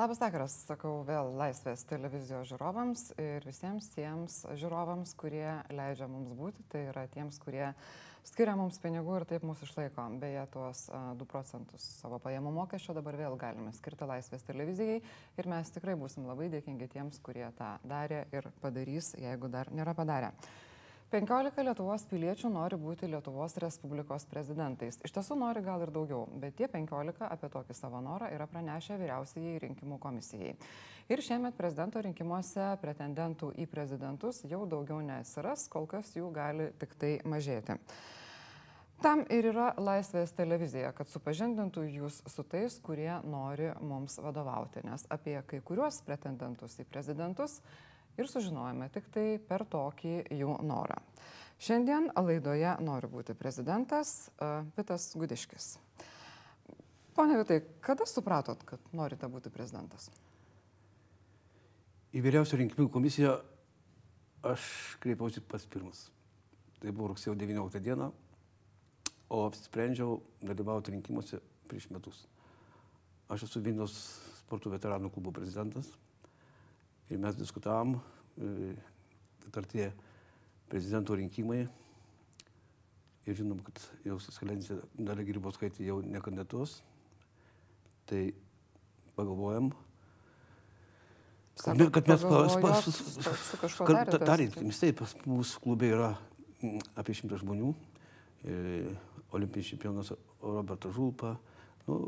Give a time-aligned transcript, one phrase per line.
[0.00, 6.64] Labas vakaras, sakau vėl Laisvės televizijos žiūrovams ir visiems tiems žiūrovams, kurie leidžia mums būti,
[6.72, 7.66] tai yra tiems, kurie
[8.24, 10.06] skiria mums pinigų ir taip mūsų išlaiko.
[10.22, 10.86] Beje, tuos
[11.20, 16.24] 2 procentus savo pajamų mokesčio dabar vėl galime skirti Laisvės televizijai ir mes tikrai būsim
[16.30, 20.32] labai dėkingi tiems, kurie tą darė ir padarys, jeigu dar nėra padarę.
[21.10, 24.94] 15 Lietuvos piliečių nori būti Lietuvos Respublikos prezidentais.
[25.02, 28.94] Iš tiesų nori gal ir daugiau, bet tie 15 apie tokį savo norą yra pranešę
[29.00, 30.52] vyriausiai rinkimų komisijai.
[31.10, 36.94] Ir šiemet prezidento rinkimuose pretendentų į prezidentus jau daugiau nesiras, kol kas jų gali tik
[36.94, 37.80] tai mažėti.
[39.02, 45.08] Tam ir yra Laisvės televizija, kad supažindintų jūs su tais, kurie nori mums vadovauti, nes
[45.10, 47.58] apie kai kuriuos pretendentus į prezidentus
[48.18, 50.98] ir sužinojome tik tai per tokį jų norą.
[51.60, 54.30] Šiandien laidoje nori būti prezidentas
[54.76, 55.74] Vitas Gudiškis.
[57.14, 60.08] Pone Vitai, kada supratot, kad norite būti prezidentas?
[62.16, 63.36] Į vyriausią rinkimų komisiją
[64.46, 64.64] aš
[65.04, 66.06] kreipiausi pas pirmas.
[66.80, 68.08] Tai buvo rugsėjo 19 diena,
[69.28, 72.24] o apsisprendžiau dalyvauti rinkimuose prieš metus.
[73.30, 73.98] Aš esu Vilnius
[74.40, 75.92] sporto veteranų klubo prezidentas
[77.10, 77.98] ir mes diskutavom,
[78.38, 78.72] e,
[79.50, 79.90] artėja
[80.70, 81.64] prezidento rinkimai.
[83.28, 86.78] Ir žinom, kad jau suskalencija Dalia Grybauskaitė jau nekandidatuos,
[88.08, 88.30] tai
[89.18, 89.70] pagalvojam,
[91.60, 92.22] Sako, kad mes
[94.22, 96.14] tarėmės, taip, mūsų klube yra
[96.62, 97.74] mm, apie šimtą žmonių,
[98.48, 98.54] e,
[99.36, 101.34] olimpinis čempionas Robertas Žulpa,
[101.84, 101.98] nu,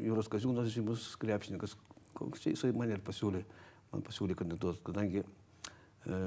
[0.00, 1.76] Jūros Kaziūnas žymus krepšininkas,
[2.16, 3.44] koks čia jisai mane ir pasiūlė,
[3.94, 6.18] man pasiūlė kandidatuoti, kadangi e,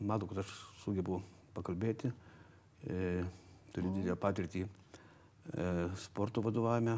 [0.00, 1.20] matau, kad aš sugebu
[1.56, 2.10] pakalbėti,
[2.88, 3.20] e,
[3.74, 4.68] turiu didelę patirtį e,
[6.00, 6.96] sporto vadovavime,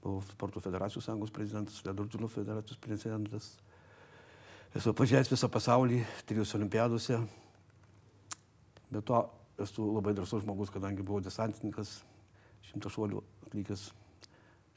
[0.00, 3.50] buvau sporto federacijų sąjungos prezidentas, Ledurtino federacijos prezidentas,
[4.78, 7.20] esu pažiūrėjęs visą pasaulį, trijose olimpiadose,
[8.88, 9.20] bet to
[9.60, 11.98] esu labai drąsus žmogus, kadangi buvau desantininkas,
[12.70, 13.88] šimto šuolių atlikęs.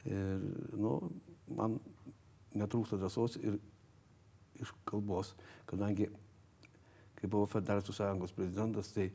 [0.10, 0.42] Ir,
[0.82, 0.96] nu,
[1.54, 1.76] man
[2.58, 3.60] netrūksta drąsos ir
[4.62, 5.34] iš kalbos,
[5.70, 6.10] kadangi,
[7.20, 9.10] kai buvau Federacijų sąjungos prezidentas, tai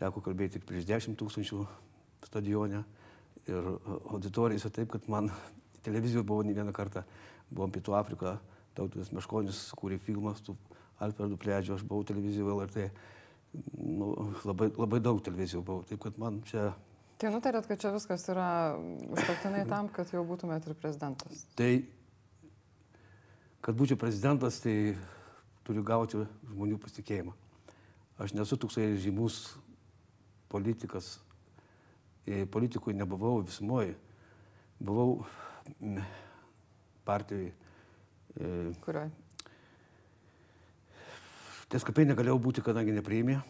[0.00, 1.62] teko kalbėti tik prieš 10 tūkstančių
[2.26, 2.82] stadione
[3.46, 3.70] ir
[4.12, 5.30] auditorijose taip, kad man
[5.86, 7.04] televizijoje buvo ne vieną kartą,
[7.50, 8.38] buvom Pietų Afriką,
[8.76, 10.56] Tautas Meškonis kūrė filmą su
[11.00, 12.88] Alfredu Pledžiu, aš buvau televizijoje LRT,
[13.80, 14.10] nu,
[14.44, 16.72] labai, labai daug televizijų buvau, taip kad man čia
[17.16, 21.46] Tai nutarėt, kad čia viskas yra užtektinai tam, kad jau būtumėt ir prezidentas.
[21.56, 21.70] Tai,
[23.66, 24.94] kad būčiau prezidentas, tai
[25.66, 26.22] turiu gauti
[26.52, 27.34] žmonių pasitikėjimą.
[28.22, 29.56] Aš nesu toksai žymus
[30.48, 31.16] politikas.
[32.54, 33.96] Politikui nebuvau visumoje.
[34.78, 35.24] Buvau
[37.06, 37.50] partijai.
[38.36, 38.50] E,
[38.82, 39.10] Kurioj?
[41.70, 43.40] TSKP negalėjau būti, kadangi nepriėmė.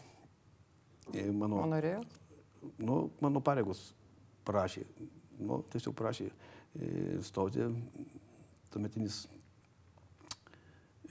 [1.13, 2.17] E, Mano, O norėjot?
[2.81, 3.91] nu, mano pareigos
[4.47, 4.83] prašė,
[5.39, 7.67] nu, tiesiog prašė e, stoti
[8.73, 9.25] tuometinis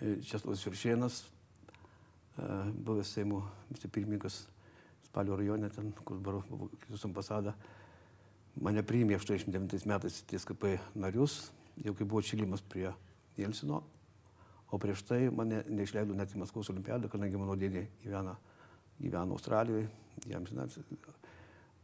[0.01, 2.47] e, Česlavas Viršėnas, e,
[2.87, 4.45] buvęs Seimo vicepirmininkas
[5.07, 7.55] Spalio rajone, ten, kur dabar buvo kitus ambasada,
[8.61, 11.51] mane priėmė 89 metais TSKP narius,
[11.85, 12.91] jau kai buvo atšilimas prie
[13.39, 13.83] Jelsino,
[14.73, 18.35] o prieš tai mane neišleido net į Maskvos olimpiadą, kadangi mano dėdė gyvena,
[18.99, 19.89] gyvena Australijoje,
[20.29, 20.77] jam žinot,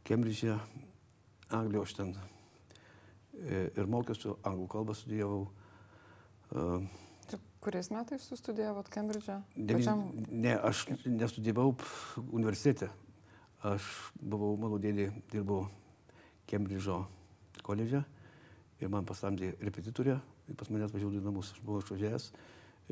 [0.03, 0.57] Kembridže,
[1.55, 5.45] Anglijoje aš ten e, ir mokiausi, anglų kalbą studijavau.
[6.51, 6.81] Tai
[7.63, 9.39] kuriais metais studijavot Kembridže?
[9.57, 10.03] devyn- Pačiam...
[10.29, 11.75] Ne, aš nestudijavau
[12.33, 12.91] universitete.
[13.63, 13.87] Aš
[14.19, 15.69] buvau, mano dėdė dirbau
[16.51, 17.05] Kembridžo
[17.63, 18.03] koledže
[18.83, 20.19] ir man pasamdė repetitorę
[20.59, 21.53] pas mane atvažiavo į namus.
[21.55, 22.27] Aš buvau išvažiavęs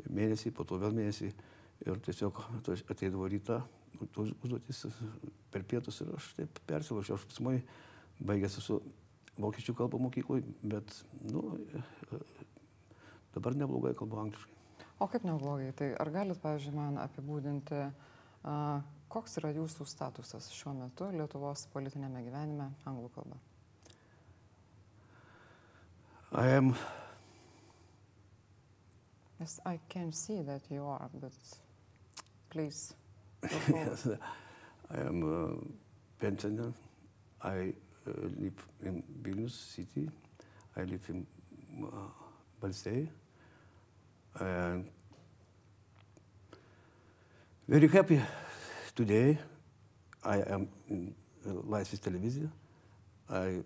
[0.07, 1.27] mėnesį, po to vėl mėnesį
[1.85, 2.39] ir tiesiog
[2.89, 3.59] ateidavo rytą,
[4.15, 4.85] užduotis
[5.51, 7.19] per pietus ir aš taip persilaužiau.
[7.19, 7.57] Aš pasimai
[8.23, 8.79] baigęs esu
[9.41, 10.95] vokiečių kalbą mokykloje, bet
[11.27, 11.43] nu,
[13.35, 14.57] dabar neblogai kalbu angliškai.
[15.01, 15.71] O kaip neblogai?
[15.73, 17.77] Tai ar galit, pavyzdžiui, man apibūdinti,
[18.45, 18.55] a,
[19.09, 23.39] koks yra jūsų statusas šiuo metu Lietuvos politinėme gyvenime anglų kalba?
[26.31, 26.75] I am
[29.41, 31.33] Yes, I can see that you are, but
[32.51, 32.93] please.
[33.67, 34.07] Yes,
[34.91, 36.71] I am a pensioner.
[37.41, 37.73] I
[38.07, 40.07] uh, live in Vilnius city.
[40.77, 41.25] I live in
[41.83, 41.87] uh,
[42.61, 43.09] Balsei.
[44.39, 44.85] And
[47.67, 48.21] very happy
[48.95, 49.37] today.
[50.23, 52.49] I am in uh, Laisvės televizija.
[53.29, 53.63] I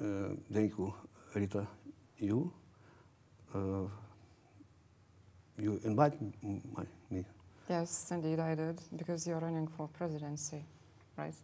[0.00, 0.94] uh, thank you,
[1.34, 1.66] Rita,
[2.18, 2.52] you
[3.54, 3.88] uh,
[5.58, 7.24] you invite my, me.
[7.68, 10.64] Yes, indeed I did, because you're running for presidency,
[11.16, 11.34] right?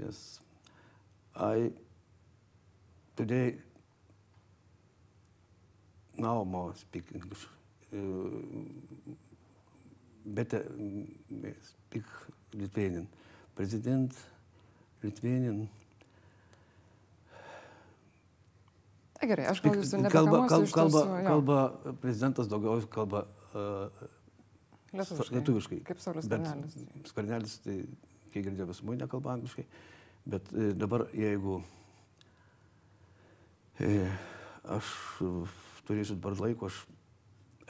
[0.00, 0.40] Yes.
[1.36, 1.70] I
[3.16, 3.56] today
[6.16, 7.46] now more speak English.
[7.92, 7.98] Uh,
[10.24, 11.06] better mm,
[11.62, 12.04] speak
[12.52, 13.06] Lithuanian.
[13.54, 14.12] President
[15.02, 15.68] Lithuanian.
[19.16, 20.40] Na gerai, aš gal jūsų kalba,
[20.72, 21.22] kalba, jo.
[21.24, 21.60] kalba
[22.02, 23.24] prezidentas daugiau kalba
[23.56, 23.88] uh,
[24.92, 25.36] Lietuviškai.
[25.38, 25.78] lietuviškai.
[25.88, 27.08] Kaip Saulis Bet Skvernelis.
[27.10, 27.76] Skvernelis, tai
[28.32, 29.64] kiek girdėjau, mus nekalba angliškai.
[30.26, 31.60] Bet e, dabar, jeigu
[33.80, 33.90] e,
[34.76, 34.88] aš
[35.22, 35.30] e,
[35.86, 36.80] turėsiu dabar laiko, aš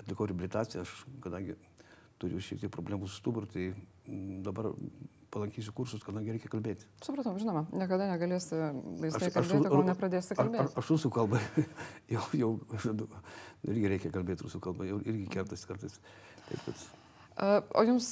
[0.00, 0.94] atlikau reabilitaciją, aš,
[1.24, 1.56] kadangi
[2.20, 3.68] turiu šiek tiek problemų su stuburu, tai
[4.46, 4.70] dabar
[5.34, 6.86] palankysiu kursus, kadangi reikia kalbėti.
[7.04, 8.56] Supratau, žinoma, niekada negalėsi
[9.02, 10.76] laisvai kalbėti, kol ar- nepradėsi Ar, ar, kalbėti.
[10.80, 11.40] aš rusų kalbą,
[12.14, 12.52] jau, jau
[13.68, 15.98] irgi reikia kalbėti rusų kalbą, jau irgi kertas kartais.
[16.48, 16.86] Taip, kad,
[17.36, 18.06] O jums,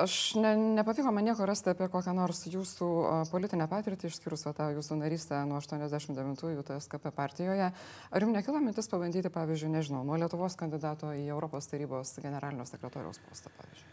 [0.00, 2.86] aš ne, nepavyko man nieko rasti apie kokią nors jūsų
[3.28, 7.66] politinę patirtį, išskyrus tą jūsų narystę nuo 89-ųjų TSKP partijoje.
[7.76, 13.20] Ar jums nekilo mintis pabandyti, pavyzdžiui, nežinau, nuo Lietuvos kandidato į Europos tarybos generalinio sekretoriaus
[13.26, 13.90] postą, pavyzdžiui?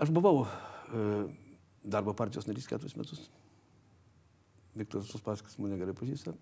[0.00, 0.48] Aš buvau e,
[1.84, 3.28] darbo partijos narys keturis metus.
[4.74, 6.32] Viktoras Uspaskis mane gerai pažįsta,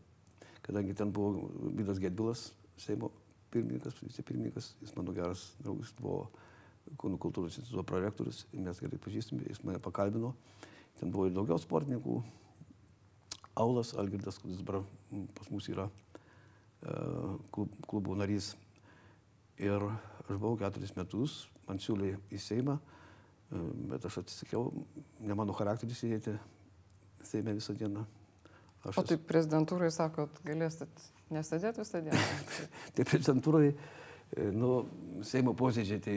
[0.63, 3.11] kadangi ten buvo Vydas Gedvilas, Seimo
[3.53, 6.27] pirmininkas, vicepirmininkas, jis mano geras draugas, buvo
[6.99, 10.33] Kūnų kultūros instituto prorektorius, mes gerai pažįstame, jis mane pakalbino.
[10.99, 12.17] Ten buvo ir daugiau sportininkų.
[13.63, 16.97] Aulas Algirdas, kuris dabar mm, pas mus yra e,
[17.55, 18.53] klub, klubų narys.
[19.63, 21.37] Ir aš buvau keturis metus,
[21.69, 23.63] man siūlė į Seimą, e,
[23.93, 24.73] bet aš atsisakiau,
[25.21, 26.35] ne mano charakteris sėdėti
[27.23, 28.03] Seime visą dieną.
[28.83, 32.26] Aš O tai prezidentūrai sakot, galėsit nesėdėti visą dieną?
[32.96, 34.75] Tai prezidentūrai, e, nu,
[35.26, 36.17] Seimo posėdžiai, tai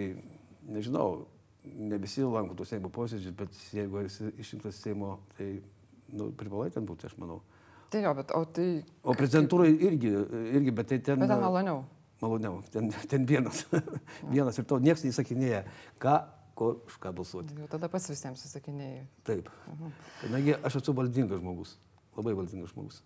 [0.71, 1.25] nežinau,
[1.65, 5.49] ne visi lanko tų Seimo posėdžius, bet jeigu esi išrinktas Seimo, tai
[6.13, 7.41] nu, privalai ten būti, aš manau.
[7.89, 8.69] tai jo, bet o tai...
[9.03, 10.11] O prezidentūrai irgi,
[10.57, 11.21] irgi, bet tai ten...
[11.21, 11.83] Bet ten maloniau.
[12.21, 13.65] Maloniau, ten, ten vienas.
[14.33, 15.63] vienas ir to niekas neįsakinėja,
[16.01, 16.15] ką,
[16.57, 17.55] ko, už ką balsuoti.
[17.59, 19.03] Jau tada pats visiems įsakinėjai.
[19.27, 19.51] Taip.
[20.21, 21.75] Kadangi aš esu valdingas žmogus,
[22.15, 23.01] labai valdingas žmogus.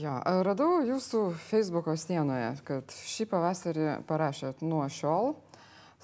[0.00, 0.14] Jo,
[0.46, 5.34] radau jūsų Facebook'o sienoje, kad šį pavasarį parašėt nuo šiol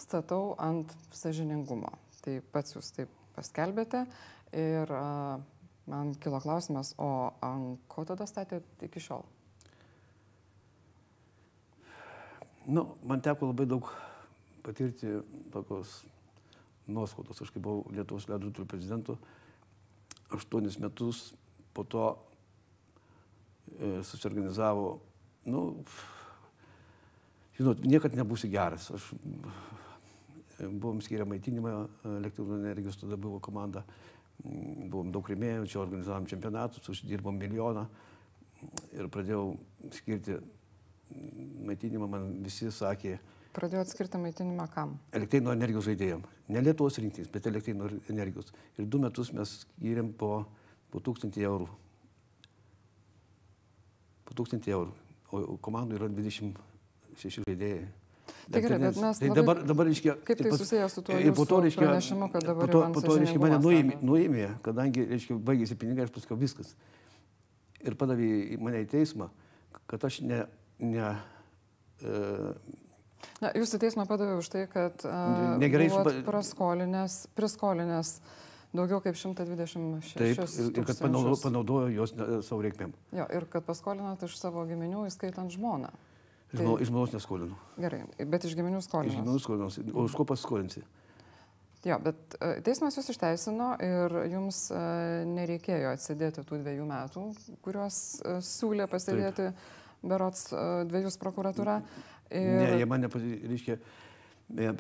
[0.01, 1.93] statau ant sažiningumo.
[2.21, 4.05] Tai pats jūs taip paskelbėte
[4.57, 5.41] ir a,
[5.91, 9.25] man kilo klausimas, o ant ko tada statėt iki šiol?
[12.71, 13.89] Nu, man teko labai daug
[14.63, 15.17] patirti
[15.53, 16.03] tokios
[16.91, 17.41] nuoskaudos.
[17.41, 19.17] Aš kai buvau Lietuvos ledo ritulio prezidentu,
[20.37, 21.31] aštuonis metus
[21.75, 22.05] po to
[24.07, 25.01] susiorganizavo,
[25.51, 25.65] nu,
[27.59, 28.91] žinot, niekad nebūsi geras.
[28.97, 29.11] Aš
[30.59, 31.75] e, buvom skiria maitinimą
[32.19, 33.85] elektrinio energijos, tada buvo komanda,
[34.43, 37.87] buvom daug rėmėjų, čia organizavom čempionatus, uždirbom milijoną
[38.97, 39.55] ir pradėjau
[39.97, 40.37] skirti
[41.67, 43.19] maitinimą, man visi sakė,
[43.51, 44.93] Pradėjot skirti maitinimą kam?
[45.11, 46.21] elektrino energijos žaidėjim.
[46.55, 48.53] Ne Lietuvos rinktys, bet elektrino energijos.
[48.79, 50.45] Ir du metus mes skiriam po,
[50.93, 51.67] po 1000 eurų.
[54.31, 54.93] Po 1000 eurų.
[55.31, 57.89] O komandų yra 26 žaidėjai.
[58.51, 62.29] Tai gerai, bet mes tai dabar, dabar reiškia, Kaip tai susijęs su tuo reiškia, pranešimu,
[62.33, 66.15] kad dabar po to, po to reiškia, mane nuėmė, nuėmė, kadangi, reiškia, baigėsi pinigai, aš
[66.15, 66.73] pasakiau viskas.
[67.87, 69.31] Ir padavė mane į teismą,
[69.91, 70.41] kad aš ne,
[70.83, 71.13] ne
[72.03, 72.23] e,
[73.41, 78.15] Na, jūs į teismą padavė už tai, kad uh, Negerai buvot supa- praskolinęs, priskolinęs
[78.77, 82.93] daugiau kaip 126 taip, ir, ir kad panaudo, panaudojo juos ne, savo reikmėm.
[83.17, 85.91] Jo, ir kad paskolinat iš savo giminių, įskaitant žmoną.
[86.53, 87.59] Iš žmo- iš žmonos neskolinu.
[87.79, 89.19] Gerai, bet iš giminių Iš skolinat.
[89.19, 89.85] žmonių skolinuosi.
[89.95, 90.83] O už ko paskolinsi?
[91.87, 94.81] Jo, bet e, teismas jūs išteisino ir jums e,
[95.31, 97.23] nereikėjo atsidėti tų dviejų metų,
[97.65, 99.47] kuriuos e, siūlė pasidėti
[100.03, 101.79] berots e, dviejus prokuratūra.
[102.31, 102.51] Ir...
[102.61, 103.09] Ne, jie mane,
[103.49, 103.79] reiškia,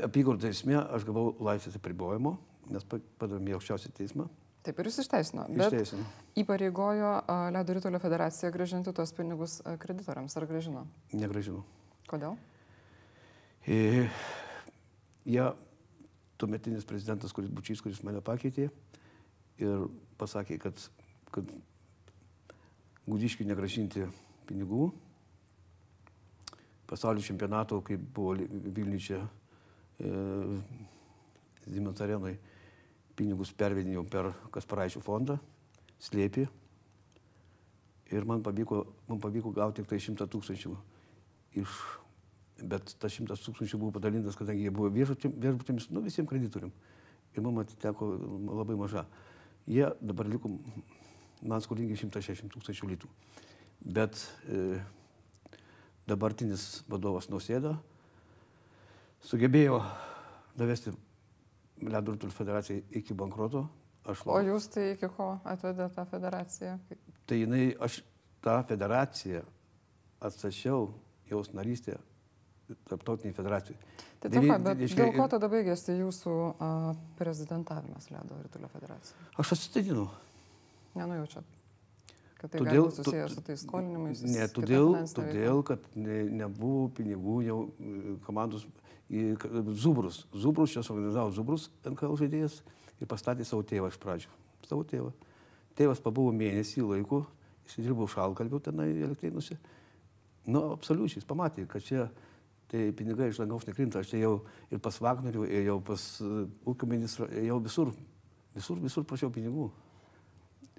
[0.04, 2.34] apygardų teisme aš gavau laisvės apribojimo,
[2.70, 4.28] nes pa- padavėm į aukščiausią teismą.
[4.62, 5.46] Taip ir jūs išteisino.
[5.56, 6.04] Išteisino.
[6.36, 7.12] įpareigojo
[7.54, 10.36] Ledo Rytulio federacija gražinti tuos pinigus kreditoriams.
[10.36, 10.86] Ar gražino?
[11.16, 11.62] Negražinau.
[12.10, 12.36] Kodėl?
[13.66, 14.08] E,
[15.24, 15.46] jie,
[16.36, 18.68] tuometinis prezidentas, kuris Bučys, kuris mane pakeitė
[19.60, 19.88] ir
[20.20, 20.76] pasakė, kad,
[21.32, 21.48] kad
[23.08, 24.04] Gudiškiui negražinti
[24.48, 24.90] pinigų.
[26.90, 30.12] Pasaulio čempionato, kai buvo Vilniuje e,
[31.64, 32.34] Siemens arenai,
[33.20, 35.38] pinigus pervedinėjau per Kasparaičių fondą.
[36.00, 36.48] slėpė.
[38.10, 40.72] Ir man pavyko, man pavyko gauti tik tai 100 tūkstančių
[41.60, 41.74] iš
[42.66, 46.72] bet tas šimtas tūkstančių buvo padalintas, kadangi jie buvo viešbutėmis, nu visiems kreditoriam.
[47.34, 48.08] Ir man atiteko
[48.60, 49.04] labai maža.
[49.70, 50.50] Jie dabar liko
[51.40, 53.10] man skolingi 160 tūkstančių litų.
[53.80, 54.18] Bet
[54.50, 54.80] e,
[56.10, 57.76] dabartinis vadovas Nausėda
[59.24, 59.80] sugebėjo
[60.58, 60.92] davesti
[61.82, 63.66] Ledo Rutulio federaciją iki bankroto.
[64.08, 66.76] Aš o jūs tai iki ko atvedė tą federaciją?
[67.28, 68.00] Tai jinai, aš
[68.44, 69.42] tą federaciją
[70.20, 70.88] atsašiau
[71.30, 71.98] jos narystę
[72.88, 73.78] tarptautiniai federacijai.
[74.20, 76.72] Tai Devy, bet reiškia, dėl ko tada baigėsi jūsų a,
[77.18, 79.30] prezidentavimas Ledo Ritulio federacijai?
[79.40, 80.06] Aš atsistatydinau.
[80.98, 81.46] Nenujaučiat,
[82.40, 84.22] kad tai todėl, susijęs su tais skolinimais?
[84.26, 88.66] Ne, todėl, todėl kad ne, nebuvo pinigų jau e, komandos
[89.10, 90.24] Zubrus.
[90.32, 92.60] Zubrus čia suorganizavo Zubrus NKL žaidėjas
[93.00, 94.30] ir pastatė savo tėvą iš pradžių.
[94.68, 95.10] Savo tėvą.
[95.78, 97.24] Tėvas pabuvo mėnesį laiko,
[97.66, 99.58] jis dirbo šalkalbiu tenai elektrėnuose.
[100.50, 102.06] Nu, absoliučiai, jis pamatė, kad čia
[102.70, 104.04] tai pinigai iš dangaus nekrinta.
[104.04, 104.34] Aš jau
[104.70, 106.06] ir pas Vagnerių, ėjau pas
[106.70, 107.92] ūkio ministrą, ėjau visur,
[108.54, 109.70] visur, visur prašiau pinigų.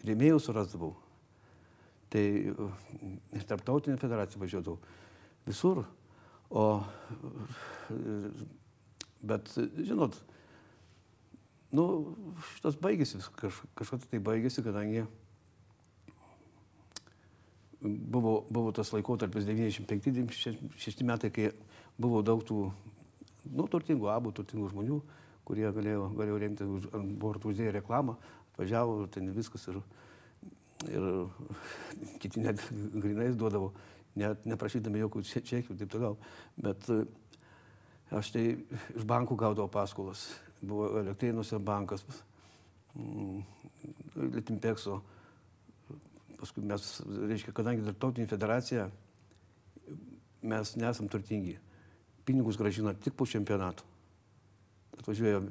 [0.07, 0.93] Rėmėjų surasdavau.
[2.11, 4.79] Tai ir tarptautinė federacija važiuodavau.
[5.47, 5.83] Visur.
[6.51, 6.83] O,
[9.23, 10.17] bet, žinot,
[11.71, 11.85] nu,
[12.57, 15.05] šitas baigėsi, kaž, kažkada tai baigėsi, kadangi
[17.81, 21.53] buvo, buvo tas laikotarpis 95-96 metai, kai
[21.95, 22.65] buvo daug tų,
[23.47, 24.99] nu, turtingų abų, turtingų žmonių,
[25.47, 26.67] kurie galėjo, galėjo remti
[26.99, 28.17] ant bortų uždėję reklamą,
[28.51, 29.79] atvažiavo ten viskas ir,
[30.91, 31.07] ir
[32.19, 33.71] kiti net grinais duodavo,
[34.19, 36.17] net neprašydami jokių čekių ir taip toliau.
[36.59, 37.03] Bet e,
[38.17, 38.45] aš tai
[38.95, 40.27] iš bankų gaudavau paskolas.
[40.61, 42.03] Buvo elektrėnuose bankas,
[42.95, 43.41] mm,
[44.35, 44.99] Litimpekso.
[46.37, 46.85] Paskui mes,
[47.29, 48.87] reiškia, kadangi tarptautinė federacija,
[50.41, 51.57] mes nesam turtingi
[52.25, 53.85] pinigus gražino tik po čempionato.
[54.97, 55.41] Atvažiuoja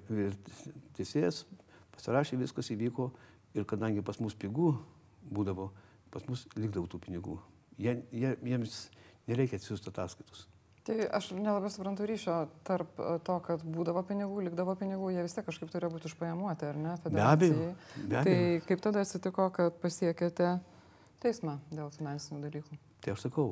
[0.98, 1.44] teisėjas,
[1.94, 3.10] pasirašė, viskas įvyko
[3.58, 4.74] ir kadangi pas mus pigų
[5.30, 5.70] būdavo,
[6.10, 7.38] pas mus likdavo tų pinigų.
[7.80, 8.80] Jie, jie, jiems
[9.30, 10.46] nereikia atsiųsti ataskaitus.
[10.84, 12.34] Tai aš nelabai suprantu ryšio
[12.66, 16.70] tarp e, to, kad būdavo pinigų, likdavo pinigų, jie vis tiek kažkaip turėjo būti išpajamuoti,
[16.70, 16.94] ar ne?
[17.04, 17.66] Be abejo,
[18.00, 18.22] be abejo.
[18.26, 20.54] Tai kaip tada atsitiko, kad pasiekėte
[21.20, 22.80] teismą dėl finansinių dalykų?
[23.04, 23.46] Tai aš sakau,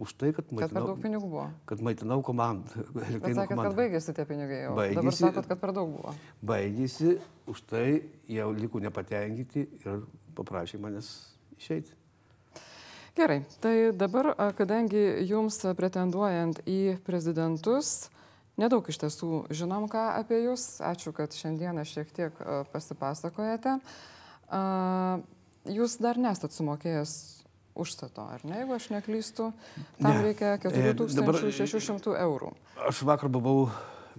[0.00, 0.64] už tai, kad maitinau.
[0.64, 1.46] Kad per daug pinigų buvo.
[1.68, 2.86] Kad maitinau komandą.
[2.96, 3.66] Bet sakėt, komandą.
[3.66, 4.74] kad baigėsi tie pinigai jau.
[4.78, 6.14] Baigėsi, Dabar sakot, kad per daug buvo.
[6.46, 7.16] Baigėsi,
[7.50, 7.86] už tai
[8.30, 10.04] jie liko nepatenkinti ir
[10.38, 11.10] paprašė manęs
[11.58, 11.98] išeiti.
[13.16, 18.10] Gerai, tai dabar, kadangi jums pretenduojant į prezidentus,
[18.60, 22.40] nedaug iš tiesų žinom ką apie jūs, ačiū, kad šiandieną šiek tiek
[22.72, 23.78] pasipasakojate.
[25.70, 27.14] Jūs dar nesat sumokėjęs
[27.80, 29.50] užstato, ar ne, jeigu aš neklystu,
[30.00, 30.22] tam ne.
[30.26, 32.52] reikia 4600 eurų.
[32.88, 33.68] Aš vakar buvau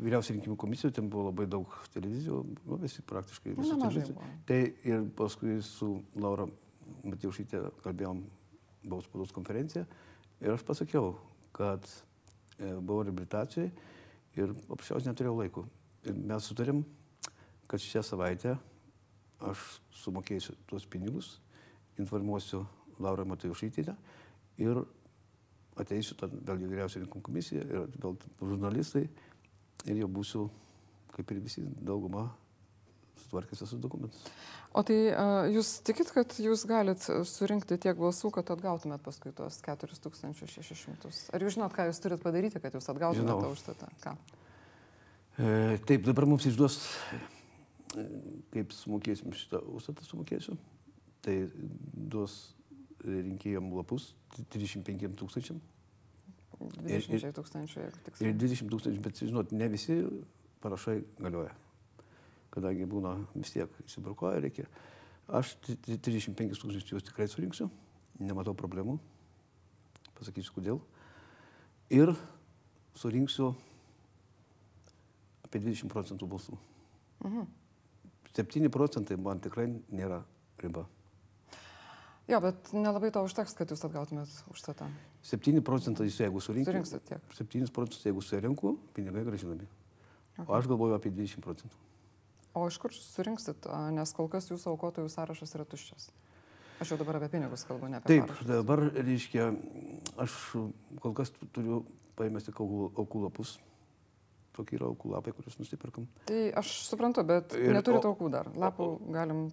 [0.02, 4.30] vyriausiai rinkimų komisijoje, ten buvo labai daug televizijų, nu, visi praktiškai visi televizijų.
[4.50, 6.48] Tai ir paskui su Laura
[7.08, 8.24] Matijušytė kalbėjom,
[8.84, 9.86] buvau spaudos konferencija
[10.42, 11.14] ir aš pasakiau,
[11.56, 11.86] kad
[12.58, 13.70] e, buvau reabilitacijai
[14.40, 15.66] ir paprasčiausiai neturėjau laiko.
[16.08, 16.82] Ir mes sutarėm,
[17.70, 18.56] kad šią savaitę
[19.46, 19.66] aš
[20.04, 21.36] sumokėsiu tuos pinigus,
[22.02, 22.64] informuosiu
[23.02, 23.96] Laura Matajušytinė
[24.62, 24.82] ir
[25.82, 29.06] ateisiu tad vėlgi vyriausiai rinkimų komisija ir vėl žurnalistai
[29.90, 30.46] ir jau būsiu,
[31.16, 32.28] kaip ir visi, dauguma
[33.32, 34.20] sutvarkęs esu dokumentus.
[34.76, 34.98] O tai
[35.52, 41.12] jūs tikit, kad jūs galit surinkti tiek balsų, kad atgautumėt paskui tuos 4600?
[41.36, 43.90] Ar jūs žinot, ką jūs turit padaryti, kad jūs atgautumėt tą užstatą?
[44.04, 44.16] Ką?
[45.40, 46.80] E, taip, dabar mums išduos,
[48.54, 50.56] kaip sumokėsim šitą užstatą, sumokėsiu.
[51.22, 51.36] Tai
[51.94, 52.38] duos
[53.04, 54.12] rinkėjom lapus
[54.54, 55.60] 35 tūkstančiam.
[56.62, 58.30] 20 tūkstančių, jeigu tiksliai.
[58.30, 59.98] Ir 20 tūkstančių, bet žinot, ne visi
[60.62, 61.56] parašai galioja.
[62.52, 64.68] Kadangi būna vis tiek įsibrukoja, reikia.
[65.32, 67.70] Aš 35 tūkstančius juos tikrai surinksiu,
[68.20, 68.98] nematau problemų.
[70.18, 70.82] Pasakysiu kodėl.
[71.92, 72.12] Ir
[73.00, 73.54] surinksiu
[75.48, 76.58] apie 20 procentų balsų.
[77.24, 77.48] Mhm.
[78.36, 80.22] 7 procentai man tikrai nėra
[80.62, 80.86] riba.
[82.32, 84.88] Jo, bet nelabai to užteks, kad jūs atgautumėt užstatą.
[85.28, 86.72] 7 procentai, jeigu surinksit.
[86.72, 87.34] Surinksit tiek.
[87.36, 89.68] 7 procentus, jeigu surinku, pinigai gražinami.
[90.38, 90.46] Okay.
[90.48, 91.91] O aš galvoju apie 20 procentų.
[92.54, 96.10] O iš kur surinksit, nes kol kas jūsų aukotojų sąrašas yra tuščias.
[96.82, 98.48] Aš jau dabar apie pinigus kalbu, ne apie Taip, parašus.
[98.50, 99.52] dabar, reiškia,
[100.24, 100.38] aš
[101.04, 101.84] kol kas turiu
[102.20, 103.56] paėmęs tik aukų lapus.
[104.52, 106.10] Tokie yra aukų lapai, kuriuos nusipirkam.
[106.28, 108.50] Tai aš suprantu, bet ir, neturite aukų dar.
[108.60, 109.46] Lapų galim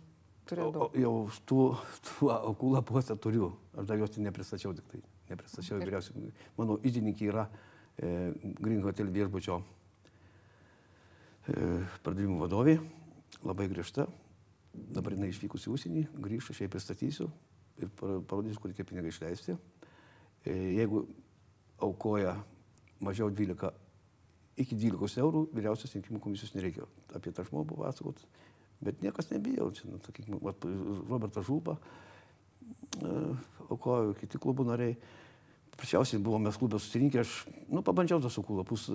[0.48, 0.88] turėdavau.
[0.98, 1.14] Jau
[1.46, 1.62] tų,
[2.08, 3.52] tų aukų lapuose turiu.
[3.78, 5.02] Aš dar jos nepristačiau tik tai.
[5.28, 6.32] Nepristačiau vyriausiai.
[6.58, 9.60] Mano įdininkė yra e, Green Hotel viešbučio
[11.48, 12.78] pardavimų vadovė,
[13.46, 14.06] labai griežta.
[14.74, 17.28] Dabar jinai išvykus į užsienį, grįžtų, aš jai pristatysiu
[17.82, 19.56] ir parodysiu, kur tie pinigai išleisti.
[20.44, 21.04] E, jeigu
[21.82, 22.36] aukoja
[23.04, 23.70] mažiau 12,
[24.58, 28.22] iki 12 eurų, vyriausios rinkimų komisijos nereikia apie tą žmogų papasakot,
[28.84, 29.70] bet niekas nebijau.
[29.74, 30.40] Čia, nu, sakykime,
[31.08, 33.14] Robertas Žulba e,
[33.68, 34.98] aukojo, kiti klubų nariai.
[35.74, 38.88] Paprasčiausiai buvome klubė susirinkę, aš, nu, pabandžiau tas aukų lapus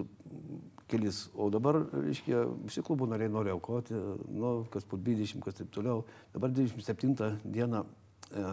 [0.92, 3.96] kelis, o dabar, reiškia, visi klubų nariai nori aukoti,
[4.36, 6.04] nu, kas po 20, kas taip toliau.
[6.34, 7.84] Dabar 27 dieną
[8.32, 8.44] e,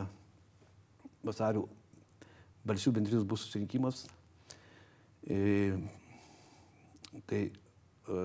[1.27, 1.67] vasario
[2.67, 4.05] balsių bendrijos bus susirinkimas.
[5.27, 5.77] E,
[7.29, 8.25] tai e,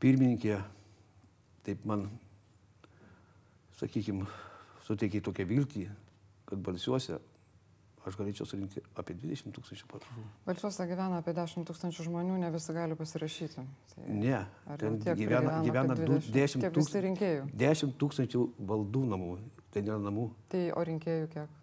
[0.00, 0.58] pirmininkė
[1.66, 2.06] taip man,
[3.80, 4.28] sakykime,
[4.86, 5.88] suteikė tokią viltį,
[6.46, 7.18] kad balsiuose
[8.06, 10.24] aš galėčiau surinkti apie 20 tūkstančių parašų.
[10.46, 13.64] Balsuose gyvena apie 10 tūkstančių žmonių, ne visi gali pasirašyti.
[13.92, 14.40] Tai ne,
[14.80, 17.44] ten tiek, gyvena, gyvena 20, 10 tūkstančių rinkėjų.
[17.64, 19.32] 10 tūkstančių valdų namų,
[19.74, 20.28] tai nėra namų.
[20.52, 21.60] Tai o rinkėjų kiek?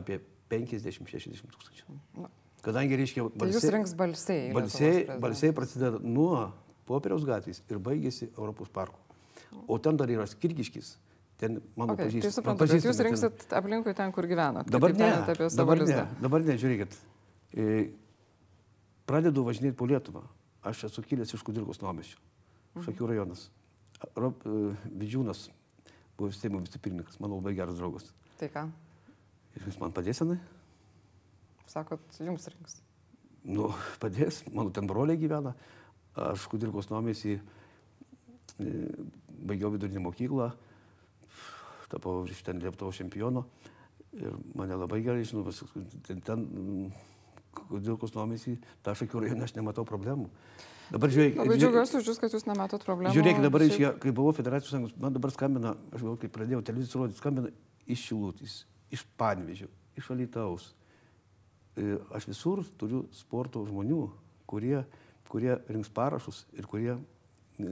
[0.00, 0.20] Apie
[0.52, 2.00] 50-60 tūkstančių.
[2.22, 2.30] Na.
[2.64, 3.40] Kadangi reiškia balsiai.
[3.40, 4.48] Tai jūs rinks balsiai.
[4.54, 6.50] Balsiai, balsiai prasideda nuo
[6.88, 9.00] popieriaus gatvės ir baigėsi Europos parku.
[9.66, 10.94] O ten dar yra skirgiškis
[11.40, 12.26] ten mano okay, pažįstamas.
[12.26, 13.54] Tai suprantu, kad jūs rinksit ten...
[13.60, 14.68] aplinkui ten, kur gyvenat.
[14.68, 15.08] Dabar ne,
[15.56, 16.98] dabar ne, dabar ne, žiūrėkit.
[17.56, 17.78] E,
[19.08, 20.26] pradedu važinėti po Lietuvą.
[20.68, 22.20] Aš esu kilęs iš Kudirkos nuomeščių.
[22.20, 22.84] Mhm.
[22.86, 23.46] Šakių rajonas.
[24.16, 25.48] Rob, uh, Vidžiūnas
[26.16, 28.12] buvo Seimo vicepirmininkas, mano labai geras draugas.
[28.40, 28.68] Tai ką?
[29.56, 30.36] Ir jūs man padėsite?
[31.68, 32.80] Sakot, jums rinks.
[33.48, 33.70] Nu,
[34.02, 35.54] padės, mano ten broliai gyvena.
[36.20, 38.70] Aš Kudirkos nuomėsi e,
[39.46, 40.50] baigiau vidurinį mokyklą,
[41.90, 43.46] tapau iš ten Lietuvos čempiono
[44.16, 45.46] ir mane labai gerai žinau,
[46.06, 46.46] ten, ten
[47.70, 50.28] dėl kosnomės į tą šakių rajoną aš nematau problemų.
[50.90, 51.38] Dabar žiūrėkit.
[51.38, 53.14] Labai džiaugiuosi už jūs, kad jūs nematot problemų.
[53.14, 56.98] Žiūrėkit, dabar, iš, kai buvau federacijos sąjungos, man dabar skambina, aš gal kai pradėjau televizijos
[56.98, 57.52] rodyti, skambina
[57.90, 58.56] iš Šilutys,
[58.90, 60.72] iš Panvežio, iš Alitaus.
[61.78, 64.00] E, aš visur turiu sporto žmonių,
[64.50, 64.80] kurie,
[65.30, 66.96] kurie rinks parašus ir kurie,
[67.62, 67.70] e,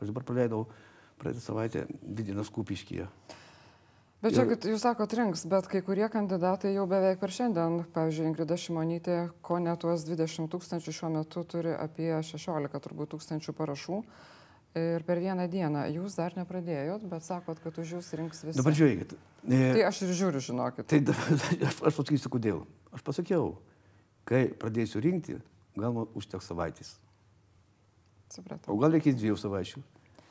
[0.00, 0.64] aš dabar praleidau
[1.20, 3.08] praeitą savaitę Vidinas Kupiškyje.
[4.18, 4.64] Bet čia, ir...
[4.72, 9.60] jūs sakot, rinks, bet kai kurie kandidatai jau beveik per šiandien, pavyzdžiui, Ingrida Šimonytė, ko
[9.62, 14.00] ne tuos 20 tūkstančių šiuo metu turi apie 16 turbūt tūkstančių parašų.
[14.78, 18.58] Ir per vieną dieną jūs dar nepradėjot, bet sakot, kad už jūs rinks visi.
[18.58, 19.14] Dabar žiūrėkit.
[19.46, 19.60] E...
[19.78, 20.90] Tai aš ir žiūriu, žinokit.
[20.90, 21.00] Tai
[21.70, 22.64] aš, aš pasakysiu, kodėl.
[22.94, 23.52] Aš pasakiau,
[24.28, 25.38] kai pradėsiu rinkti,
[25.78, 26.96] gal man užteks savaitės.
[28.34, 28.74] Supratau.
[28.74, 29.86] O gal reikės dviejų savaičių.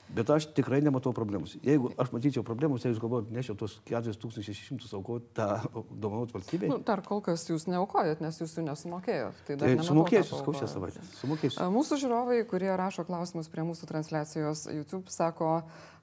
[0.08, 1.58] Bet aš tikrai nematau problemus.
[1.66, 5.48] Jeigu aš matyčiau problemus, jeigu jūs galvojate, nešiau tos 4600 aukoti tą
[5.92, 6.70] dovanot valstybei.
[6.72, 9.44] Nu, dar kol kas jūs neaukojat, nes jūs jų nesumokėjot.
[9.50, 11.04] Tai, tai sumokėsiu, skau šią savaitę.
[11.20, 11.68] Sumokėsiu.
[11.76, 15.58] Mūsų žiūrovai, kurie rašo klausimus prie mūsų transliacijos YouTube, sako,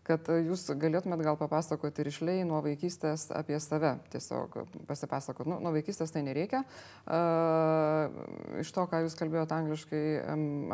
[0.05, 3.95] kad jūs galėtumėt gal papasakoti ir išliai nuo vaikystės apie save.
[4.12, 5.49] Tiesiog pasipasakot.
[5.49, 6.61] Nu, nuo vaikystės tai nereikia.
[7.09, 10.03] Uh, iš to, ką jūs kalbėjote angliškai,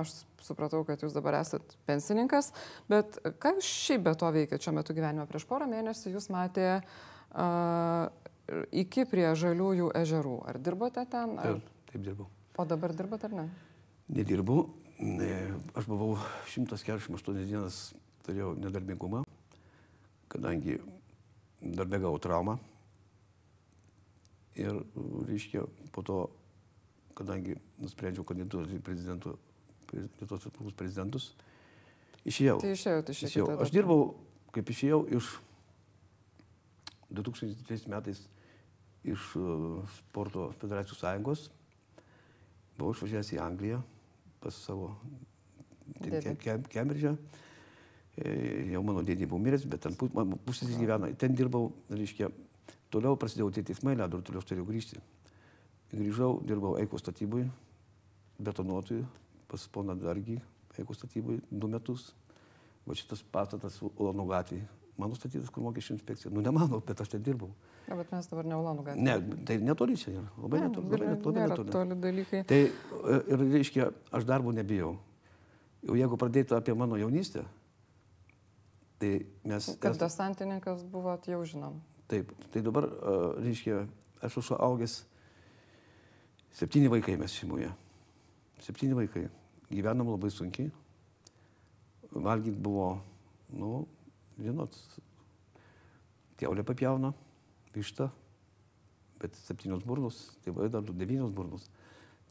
[0.03, 0.17] aš
[0.47, 2.51] supratau, kad jūs dabar esat pensininkas.
[2.91, 5.29] Bet ką jūs šiaip be to veikiate šiuo metu gyvenime?
[5.31, 8.11] Prieš porą mėnesių jūs matėte uh,
[8.75, 10.37] iki prie žaliųjų ežerų.
[10.51, 11.39] Ar dirbote ten?
[11.39, 11.55] Ar...
[11.55, 12.31] Taip, taip dirbau.
[12.59, 13.49] O dabar dirbote ar ne?
[14.11, 14.65] Nedirbu.
[15.79, 16.19] Aš buvau
[16.51, 17.79] 148 dienas
[18.31, 19.25] turėjau nedarbingumą,
[20.31, 20.79] kadangi
[21.61, 22.57] darbė gavau traumą.
[24.61, 24.81] Ir,
[25.27, 25.65] reiškia,
[25.95, 26.19] po to,
[27.19, 29.37] kadangi nusprendžiau kandidatuoti prezidentų,
[29.91, 31.33] Lietuvos prezidentus,
[32.23, 32.61] išėjau.
[32.63, 33.47] Tai išėjau, tai išėjau.
[33.65, 34.05] Aš dirbau,
[34.55, 35.33] kaip išėjau, iš
[37.11, 38.21] 2003 metais
[39.03, 41.49] iš uh, sporto federacijų sąjungos.
[42.79, 43.83] Buvau išvažiavęs į Angliją
[44.41, 44.93] pas savo
[45.99, 47.17] Kembridžą.
[47.19, 47.50] Ke E,
[48.75, 51.11] jau mano dėdė buvo miręs, bet ten pusės gyvena.
[51.19, 52.31] Ten dirbau, reiškia,
[52.93, 55.01] toliau prasidėjo tie teismai, ledo toliau turėjau grįžti.
[55.91, 57.47] Grįžau, dirbau Eiko statybui,
[58.39, 59.05] betonuotojui,
[59.51, 60.39] pas poną Dargį,
[60.79, 62.11] Eiko statybui du metus.
[62.87, 64.69] Va šitas pastatas Ulonų gatvėje.
[65.01, 66.31] Mano statytas, kur mokesčių inspekcija.
[66.33, 67.51] Nu, ne mano, bet aš ten dirbau.
[67.87, 69.05] Ja, bet mes dabar ne Ulonų gatvėje.
[69.07, 70.25] Ne, tai netoli čia yra.
[70.41, 70.89] Labai netoli.
[70.89, 71.13] Labai.
[71.21, 71.69] Labai netoli.
[71.69, 72.43] netoli dalykai.
[72.49, 74.95] Tai e, ir, reiškia, aš darbo nebijau.
[75.87, 77.45] Jau jeigu pradėtų apie mano jaunystę,
[79.01, 79.13] Tai
[79.49, 79.69] mes...
[79.81, 81.79] Kad desantininkas buvot, jau žinom.
[82.11, 82.85] Taip, tai dabar,
[83.41, 83.85] reiškia,
[84.21, 84.97] aš esu augęs,
[86.59, 87.71] septyni vaikai mes šeimoje.
[88.61, 89.29] Septyni vaikai.
[89.71, 90.69] Gyvenom labai sunkiai.
[92.11, 92.91] Valgyti buvo,
[93.55, 93.85] nu,
[94.37, 94.75] žinot,
[96.41, 97.13] keulė papjauna,
[97.73, 98.09] višta,
[99.23, 101.69] bet septynios burnos, tėvai dar devynios burnos.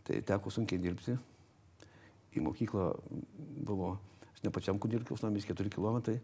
[0.06, 1.16] Tai teko sunkiai dirbti.
[2.36, 2.92] Į mokyklą
[3.66, 3.96] buvo,
[4.34, 6.20] aš ne pačiam kudirkiaus namis, 4 km,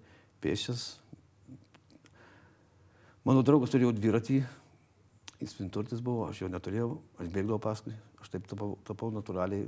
[0.45, 0.85] pėšęs.
[3.25, 4.43] Mano draugas turėjo dviratį,
[5.41, 9.65] jis vinturtis buvo, aš jo neturėjau, aš bėgdavau paskui, aš taip tapau, tapau natūraliai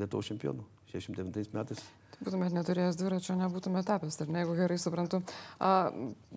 [0.00, 1.82] Lietuvos čempionu 69 metais.
[2.20, 5.22] Būtumėt neturėjęs dviračio, nebūtumėt tapęs, ar ne, jeigu gerai suprantu.
[5.56, 5.88] A,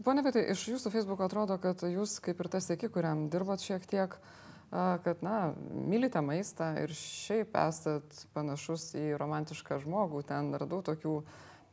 [0.06, 3.88] pone Vitai, iš jūsų Facebook atrodo, kad jūs kaip ir tas sėki, kuriam dirbot šiek
[3.91, 4.15] tiek,
[4.71, 10.23] a, kad, na, mylite maistą ir šiaip esat panašus į romantišką žmogų.
[10.30, 11.17] Ten radau tokių,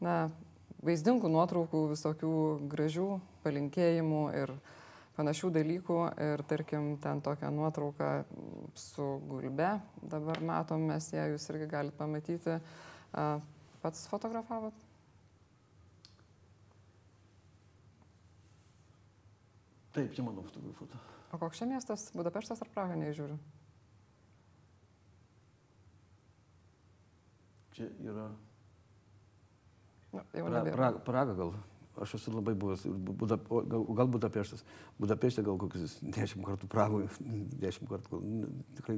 [0.02, 0.16] na,
[0.84, 2.32] vaizdingų nuotraukų, visokių
[2.72, 3.08] gražių
[3.44, 4.54] palinkėjimų ir
[5.18, 5.98] panašių dalykų.
[6.26, 8.10] Ir tarkim, ten tokią nuotrauką
[8.78, 12.58] su gulbe, dabar matom mes ją, jūs irgi galite pamatyti.
[13.80, 14.86] Pats fotografavot?
[19.90, 21.00] Taip, čia mano fotografuota.
[21.34, 22.10] O koks čia miestas?
[22.14, 23.38] Budapeštas ar Praga, nežiūriu?
[27.74, 28.28] Čia yra.
[30.12, 31.54] Jau pra, pra, Praga gal.
[32.00, 34.62] Aš esu labai buvęs, Buda, gal, gal Budapeštas.
[34.98, 37.10] Budapešte gal kokius dešimt kartų Pragoje,
[37.62, 38.20] dešimt kartų,
[38.78, 38.96] tikrai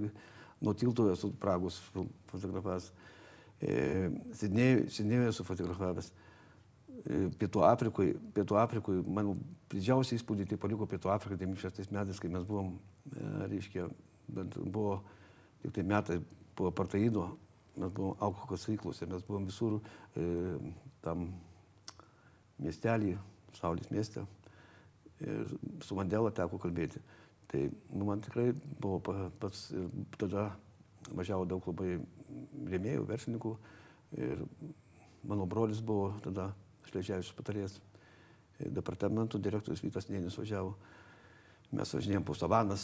[0.62, 1.81] nuo tiltų esu Pragos
[2.31, 2.92] fotografavęs.
[3.62, 6.12] E, Sidnėjuje esu fotografavęs.
[7.03, 9.35] E, Pietų Afrikoje, Pietų Afrikoje, mano
[9.72, 12.77] didžiausią įspūdį tai paliko Pietų Afrika 96 metais, kai mes buvom,
[13.11, 13.88] e, reiškia,
[14.37, 15.01] bet buvo
[15.64, 16.20] tik tai metai
[16.55, 17.33] po apartaido,
[17.77, 19.79] mes buvom auko kasyklose, mes buvom visur
[20.17, 20.27] e,
[21.05, 21.31] tam
[22.63, 23.17] miestelį,
[23.53, 24.23] Saulės mieste.
[25.21, 25.51] Ir
[25.85, 27.03] su Mandela teko kalbėti.
[27.51, 28.47] Tai nu, man tikrai
[28.81, 30.47] buvo pa- pats, ir tada
[31.13, 31.99] važiavo daug labai
[32.73, 33.53] rėmėjų, verslininkų.
[34.25, 34.41] Ir
[35.29, 36.49] mano brolis buvo tada
[36.89, 37.81] šleidžiavičius patarėjas.
[38.61, 40.75] ir Departamento direktorius Vytas Nėnis važiavo.
[41.73, 42.83] Mes važinėjom po savanas,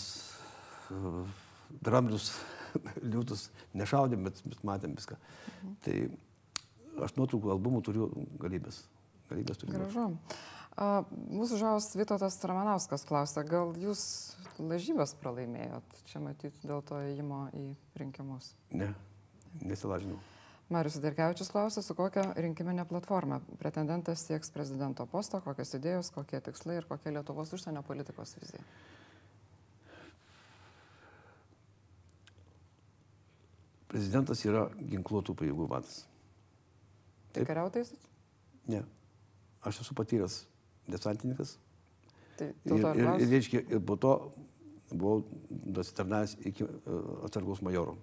[1.80, 2.32] dramblius,
[3.12, 5.18] liūtus, nešaudėm, bet, bet matėm viską.
[5.86, 5.96] Tai
[7.06, 8.08] aš nuotraukų albumų turiu
[8.42, 8.84] galybės.
[9.30, 9.76] Galybės turiu.
[9.76, 10.06] Gražu.
[10.78, 14.02] A, Mūsų žavas Vytautas Ramanauskas klausia, gal jūs
[14.62, 16.02] lažybas pralaimėjot?
[16.10, 17.64] Čia matyti dėl to įėjimo į
[17.98, 18.52] rinkimus.
[18.70, 18.92] Ne,
[19.58, 20.20] nesilažinau.
[20.68, 26.76] Marius Derkevičius klausia, su kokia rinkiminė platforma pretendentas sieks prezidento posto, kokios idėjos, kokie tikslai
[26.82, 28.60] ir kokia Lietuvos užsienio politikos vizija.
[33.88, 36.02] Prezidentas yra ginkluotų pajėgų vadas.
[37.32, 37.94] Tai kariautais?
[38.68, 38.82] Ne.
[39.64, 40.42] Aš esu patyręs
[40.88, 41.56] desantininkas.
[42.38, 44.12] Tai Ir, ir ir, reiškia, ir po to
[44.92, 47.96] buvau dasitarnavęs iki uh, atsargos majoro.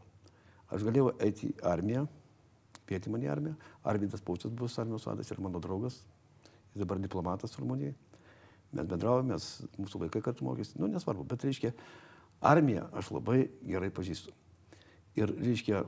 [0.74, 2.06] Aš galėjau eiti į armiją,
[2.89, 3.56] pėti mane į armiją.
[3.86, 6.02] Arvidas Paučias buvo armijos vadas ir mano draugas.
[6.74, 7.95] Jis dabar diplomatas Rumunijoje.
[8.76, 9.38] Mes bendravome,
[9.80, 10.76] mūsų vaikai kartu mokėsi.
[10.82, 11.71] Nu, nesvarbu, bet reiškia,
[12.43, 14.34] armiją aš labai gerai pažįstu.
[15.15, 15.84] Ir reiškia,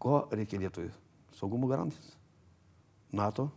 [0.00, 0.90] ko reikia Lietuvai?
[1.36, 2.14] Saugumo garantijas.
[3.16, 3.50] NATO,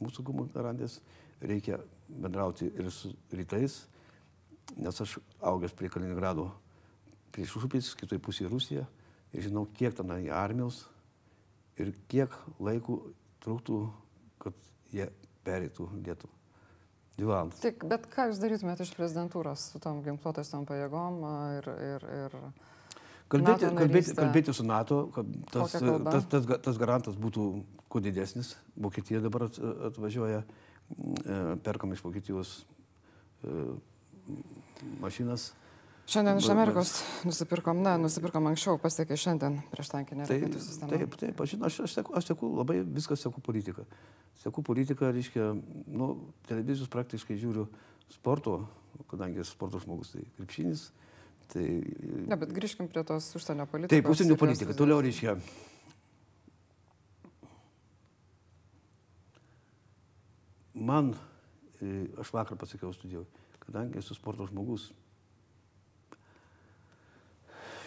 [0.00, 1.00] mūsų saugumo garantijas.
[1.42, 3.82] Reikia bendrauti ir su rytais,
[4.78, 6.50] nes aš augęs prie Kaliningrado
[7.32, 8.84] prieš užupis, kitoj pusėje Rusija.
[9.32, 10.84] Ir žinau, kiek ten į armijos
[11.80, 13.00] ir kiek laiko
[13.42, 13.80] truktų,
[14.42, 14.56] kad
[14.92, 15.08] jie
[15.46, 16.38] perėtų Lietuvą.
[17.16, 17.60] Dvi valandas.
[17.60, 21.18] Tik, bet ką jūs darytumėte iš prezidentūros su tom ginkluotosiam pajėgom
[21.58, 22.36] ir, ir, ir
[23.32, 27.46] Kalbėti, kalbėti, kalbėti su NATO, kad tas, tas, tas, tas garantas būtų
[27.92, 28.54] kuo didesnis.
[28.76, 32.52] Vokietija dabar at- atvažiuoja, e, perkam iš Vokietijos
[33.44, 33.64] e,
[35.00, 35.52] mašinas.
[36.12, 36.90] Šiandien iš Amerikos
[37.24, 40.90] nusipirkom, ne, nusipirkom anksčiau, pasiekė šiandien prieš tankinę raketų sistemą.
[40.90, 43.86] taip, taip, aš, aš, aš, seku, aš seku labai viską seku politiką.
[44.42, 45.52] Seku politiką, reiškia,
[45.86, 46.08] nu,
[46.48, 47.68] televizijos praktiškai žiūriu
[48.10, 48.64] sporto,
[49.08, 50.88] kadangi esu sporto žmogus, tai krepšinis.
[51.52, 51.64] Tai,
[52.30, 53.92] Ne, bet grįžkim prie tos užsienio politikos.
[53.92, 54.72] taip, užsienio politika.
[54.74, 55.36] Toliau reiškia.
[60.74, 61.12] Man,
[61.82, 63.26] e, aš vakar pasakiau studijoje,
[63.66, 64.90] kadangi esu sporto žmogus,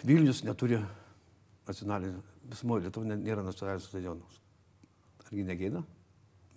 [0.06, 0.76] Vilnius neturi
[1.66, 4.26] nacionalinio, visumoje Lietuvoje nė- nėra nacionalinio stadiono.
[5.24, 5.80] Argi negėda?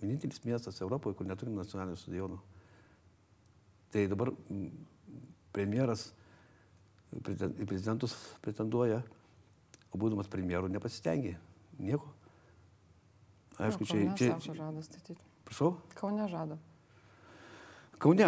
[0.01, 2.37] Vienintelis miestas Europoje, kur neturi nacionalinio stadiono.
[3.89, 4.29] Tai dabar
[5.55, 6.11] premjeras
[7.15, 9.01] į prezidentus pretenduoja,
[9.89, 11.35] o būdamas premjeru nepasistengė.
[11.79, 12.11] Nieko.
[13.59, 14.03] Aišku, čia...
[14.15, 15.19] Čia, žada statyti.
[15.47, 15.73] prašau?
[15.97, 16.59] Kaune žada.
[17.99, 18.27] Kaune,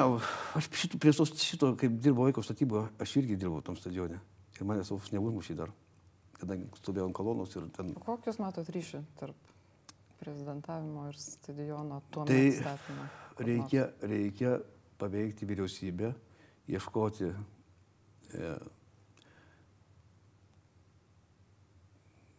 [0.58, 4.20] aš šito, prie to, šito, kaip dirbo vaiko statyboje, aš irgi dirbau tam stadione.
[4.58, 5.72] Ir mane savo neužmušė dar,
[6.42, 9.52] kadangi stovėjau ant kolonos ir ten jūs matot ryšį tarp
[10.22, 12.98] prezidentavimo ir stadiono tuo Tai metu?
[13.38, 14.58] Kur Reikia, reikia
[15.02, 16.12] paveikti vyriausybę,
[16.70, 17.32] ieškoti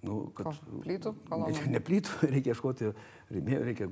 [0.02, 0.48] nu, kad...
[0.48, 0.54] Ko?
[0.84, 1.14] Plytų?
[1.16, 1.64] Ne, Kolonų?
[1.72, 2.92] ne plytų, reikia ieškoti
[3.32, 3.90] rėmėjų, reikia,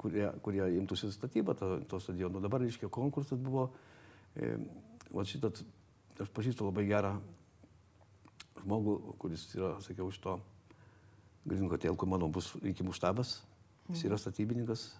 [0.00, 2.42] kurie, kurie imtųsi statybą to, to stadiono.
[2.44, 3.68] Dabar, reiškia, konkursas buvo,
[4.36, 4.54] e,
[5.12, 5.52] o šitą,
[6.18, 7.16] aš pažįstu labai gerą
[8.62, 10.38] žmogų, kuris yra, sakiau, iš to
[11.48, 13.38] Green Hotel, kur mano bus rinkimų štabas,
[13.88, 14.90] jis yra statybininkas.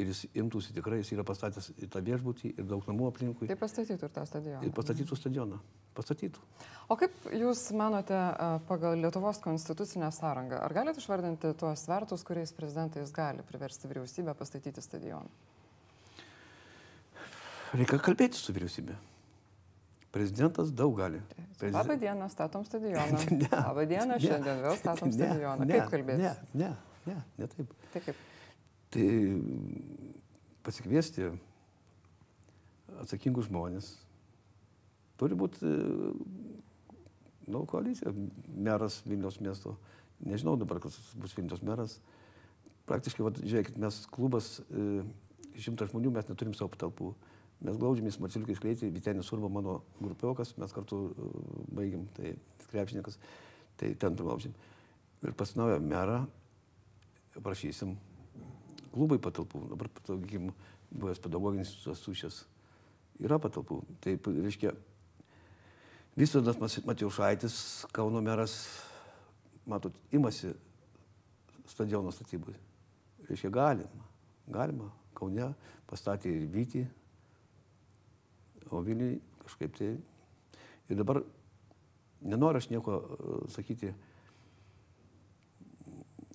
[0.00, 3.48] Ir jis imtųsi tikrai, jis yra pastatęs tą viešbutį ir daug namų aplinkui.
[3.50, 4.62] Tai pastatytų ir tą stadioną.
[4.64, 5.58] Ir pastatytų stadioną.
[5.98, 6.40] Pastatytų.
[6.88, 8.16] O kaip Jūs manote
[8.68, 14.80] pagal Lietuvos konstitucinę sąrangą, ar galite išvardinti tuos svertus, kuriais prezidentais gali priversti vyriausybę pastatyti
[14.82, 15.28] stadioną?
[17.76, 18.96] Reikia kalbėti su vyriausybė.
[20.10, 21.20] Prezidentas daug gali.
[21.60, 23.18] Prezi- Labą dieną, statom stadioną.
[23.68, 25.66] Labą dieną, šiandien vėl statom Ne, stadioną.
[25.68, 26.24] ne, Kaip kalbėti?
[26.24, 26.32] Ne,
[26.64, 26.70] ne,
[27.06, 27.74] ne, ne taip.
[27.92, 28.24] Tai kaip?
[28.90, 29.06] Tai
[30.66, 31.28] pasikviesti
[33.00, 33.92] atsakingus žmonės.
[35.20, 35.68] Turi būti,
[37.50, 38.12] nu, koalicija,
[38.50, 39.76] meras Vilniaus miesto.
[40.26, 41.98] Nežinau dabar, kas bus Vilniaus meras.
[42.88, 45.04] Praktiškai, vat, žiūrėkit, mes klubas, e,
[45.60, 47.12] šimtas žmonių, mes neturim savo patalpų.
[47.68, 51.30] Mes glaudžiamės Marciliukai Skleitį, Vitenis Urba, mano grupiokas, mes kartu e,
[51.78, 52.34] baigiam, tai
[52.72, 53.20] krepšininkas,
[53.78, 54.56] tai ten glaudžiam.
[55.22, 56.24] Ir pas naują merą
[57.44, 57.94] prašysim
[58.92, 59.64] klubai patalpų.
[59.72, 60.50] Dabar, sakykim,
[60.90, 62.44] buvęs pedagoginis sušės
[63.22, 63.82] yra patalpų.
[64.02, 64.74] Tai, reiškia,
[66.18, 68.54] Visvadas Matijušaitis, Kauno meras,
[69.66, 70.50] matot, imasi
[71.70, 72.56] stadiono statybai.
[73.28, 74.08] Reiškia, galima.
[74.50, 74.90] Galima.
[75.14, 75.52] Kaune
[75.90, 76.84] pastatė ir Vytį,
[78.70, 79.90] o Vilniui kažkaip tai.
[80.90, 81.20] Ir dabar
[82.20, 83.92] nenoriu aš nieko e, sakyti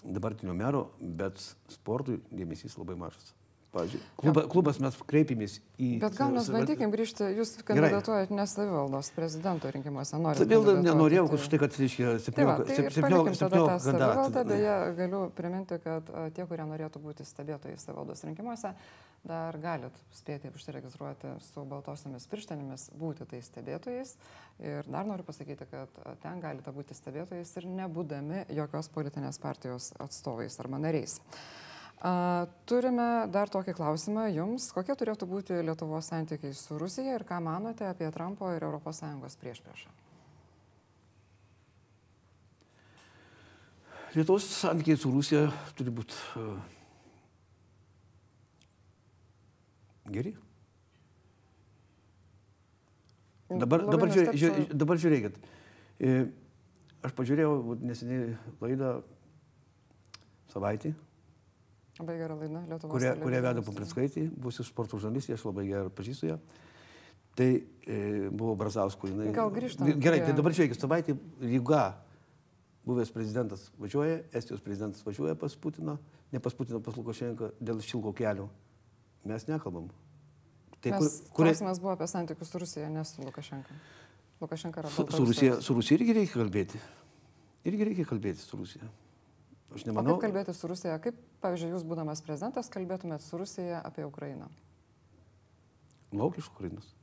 [0.06, 1.42] dabartinio mero, bet
[1.72, 3.34] sportui dėmesys labai mažas.
[3.76, 5.88] Pavyzdžiui, kluba, klubas mes kreipėmės į...
[6.00, 10.46] Bet gal mes savival- bandykim grįžti, jūs kandidatuojat ne savivaldos prezidento rinkimuose, norite.
[10.46, 14.22] Savivaldą nenorėjau, kad štai, kad, reiškia, Tai va, tai ir palikim tada tą 17 savivaldą,
[14.24, 14.46] kandidatų.
[14.54, 18.72] beje, galiu priminti, kad tie, kurie norėtų būti stebėtojai savivaldos rinkimuose,
[19.28, 24.16] dar galit spėti užsiregistruoti su baltosiamis pirštenėmis, būti tai stebėtojais.
[24.64, 30.56] Ir dar noriu pasakyti, kad ten galite būti stebėtojais ir nebūdami jokios politinės partijos atstovais
[30.64, 31.20] arba nariais.
[32.70, 34.68] Turime dar tokį klausimą jums.
[34.76, 39.94] Kokie turėtų būti Lietuvos santykiai su Rusija ir ką manote apie Trumpo ir ES priešpriešą?
[44.16, 46.60] Lietuvos santykiai su Rusija turi būti uh,
[50.14, 50.36] geri.
[53.50, 55.36] Dabar, Labai dabar, žiūrė, žiūrė, dabar žiūrėkit.
[56.02, 56.14] E,
[57.06, 58.32] Aš pažiūrėjau neseniai
[58.64, 58.96] laidą
[60.50, 60.96] savaitį,
[62.00, 62.92] Labai gera laida Lietuvos.
[62.92, 63.62] kurią, kurią veda
[64.44, 66.40] bus iš sporto žurnalistė, aš labai gerai pažįstu ją.
[67.36, 69.32] Tai e, buvo Brazausko jinai.
[69.36, 71.82] Gal grįžtam Gerai, prie- tai dabar žiūrėkit, savaitį Ryga,
[72.88, 75.98] buvęs prezidentas važiuoja, Estijos prezidentas važiuoja pas Putiną,
[76.32, 78.50] ne pas Putiną, pas Lukašenką dėl šilko kelio.
[79.26, 79.88] Mes nekalbam.
[80.80, 83.74] Tai Tai kur, kur, klausimas buvo apie santykius su Rusija, ne su Lukašenka.
[84.42, 85.26] Lukašenka yra su, su.
[85.26, 86.80] Rusija, su Rusija irgi reikia kalbėti.
[87.66, 88.92] Irgi reikia kalbėti su Rusija.
[89.76, 90.16] Aš O nemanau.
[90.20, 90.98] kaip kalbėti su Rusija?
[91.04, 94.48] Kaip, pavyzdžiui, jūs būdamas prezidentas kalbėtumėt su Rusija apie Ukrainą?
[96.16, 96.94] Lauk iš Ukrainos.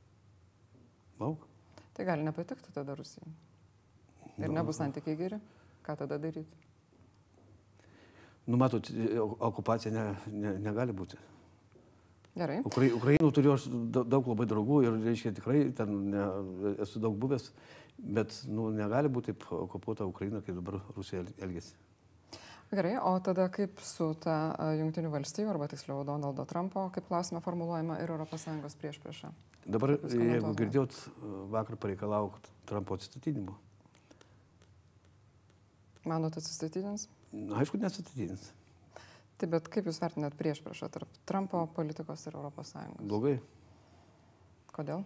[1.19, 1.45] Lauk.
[1.93, 3.29] Tai gali nepatikti tada Rusijai.
[4.39, 4.53] Ir Nu.
[4.57, 5.37] nebus santykiai geri.
[5.85, 6.47] Ką tada daryti?
[8.47, 11.15] Nu, matot, o- okupacija ne, ne, negali būti.
[12.35, 12.61] Gerai.
[12.65, 16.23] Ukrai, Ukrainų turiu aš da- daug labai draugų ir, reiškia, tikrai ten ne,
[16.81, 17.51] esu daug buvęs,
[17.99, 21.75] bet nu, negali būti taip okupuota Ukraina, kaip dabar Rusija el- elgesi.
[22.73, 27.99] Gerai, o tada kaip su ta Junktinių valstybių, arba tiksliau Donaldo Trumpo, kaip klausime formuluojama
[28.01, 29.29] ir ES prieš priešą?
[29.69, 30.95] Dabar, jeigu girdėjot,
[31.53, 32.31] vakar pareikalau
[32.65, 33.53] Trumpo atsistatydinimo.
[36.09, 37.05] Manot atsistatydins?
[37.29, 38.49] Na, aišku, neatsistatydins.
[39.37, 42.73] Taip, bet kaip jūs vertinat prieš priešą tarp Trumpo politikos ir ES?
[43.05, 43.37] Blogai.
[44.73, 45.05] Kodėl?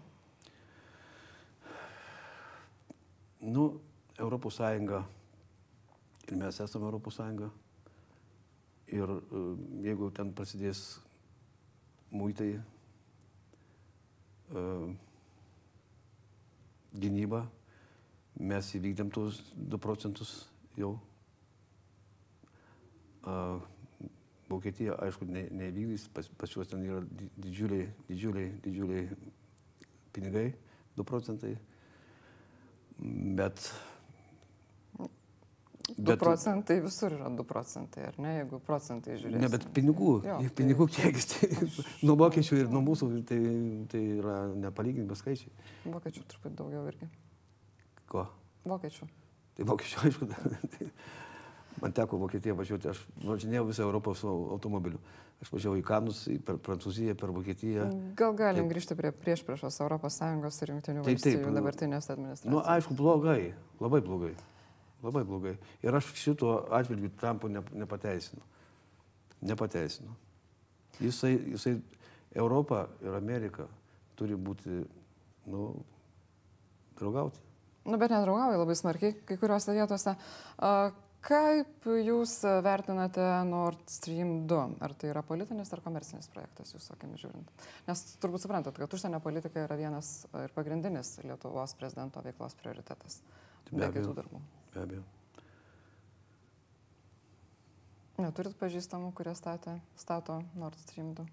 [3.43, 3.69] Nu,
[4.17, 5.16] Europos Sąjunga ir
[6.35, 7.49] mes esame Europos Sąjunga.
[8.87, 9.43] Ir e,
[9.87, 10.99] jeigu ten prasidės
[12.11, 12.55] muitai,
[14.51, 14.65] e,
[16.97, 17.45] gynyba,
[18.39, 20.37] mes įvykdėm tuos 2 procentus
[20.77, 20.95] jau.
[24.47, 29.17] Vokietija, aišku, ne, neįvykdys, pas, pas juos ten yra di- didžiuliai, didžiuliai, didžiuliai
[30.15, 30.45] pinigai,
[30.95, 31.57] 2 procentai.
[33.37, 33.59] Bet
[35.97, 39.41] 2 bet, procentai visur yra 2 procentai, ar ne, jeigu procentai žiūrėsime.
[39.41, 40.49] Ne, bet pinigų, jo, tai...
[40.59, 41.69] pinigų kiekis, tai
[42.07, 43.39] nuo vokiečių ir nuo mūsų, tai,
[43.89, 44.35] tai yra
[44.67, 45.55] nepalyginti skaičiai.
[45.89, 47.07] Vokiečių truputį daugiau irgi.
[48.11, 48.27] Ko?
[48.69, 49.07] Vokiečių.
[49.57, 50.89] Tai vokiečių, aišku, tai,
[51.81, 55.01] man teko Vokietiją važiuoti, aš važinėjau visą Europą su automobiliu.
[55.41, 57.87] Aš važiavau į Kanus, per Prancūziją, per Vokietiją.
[58.17, 58.71] Gal galim taip.
[58.71, 62.49] grįžti prie prieš priešos ES ir Junktinių valstybių dabartinės administracijos?
[62.49, 64.31] Na, nu, aišku, blogai, labai blogai.
[65.03, 65.55] Labai blogai.
[65.85, 68.41] Ir aš šito atžvilgiu Trumpo nepateisinu.
[69.45, 70.15] Nepateisinu.
[70.99, 71.75] Jisai, jisai
[72.35, 73.67] Europa ir Amerika
[74.17, 74.81] turi būti,
[75.53, 75.67] nu,
[76.97, 77.43] draugauti.
[77.87, 80.15] Nu, bet nedraugauja labai smarkiai kai kuriuose vietose.
[81.27, 82.33] Kaip Jūs
[82.63, 84.59] vertinate Nord Stream 2?
[84.85, 87.65] Ar tai yra politinis ar komercinis projektas Jūsų akimis žiūrint?
[87.89, 90.11] Nes turbūt suprantat, kad užsienio politika yra vienas
[90.43, 93.19] ir pagrindinis Lietuvos prezidento veiklos prioritetas.
[93.71, 94.43] Be, be kitų darbų.
[94.77, 95.03] Be abejo.
[98.21, 101.25] Neturit pažįstamų, kurie statė, stato Nord Stream 2?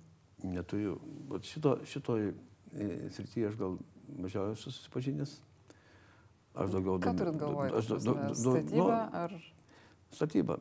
[0.48, 0.94] Neturiu.
[1.28, 3.76] Bet šito, šitoj e, srityje aš gal
[4.20, 5.37] mažiau esu susipažinęs.
[6.57, 6.96] Aš daugiau...
[7.04, 7.85] Ką turit galvoje?
[7.85, 8.88] Statybą nu,
[9.20, 9.37] ar
[10.14, 10.59] statyba.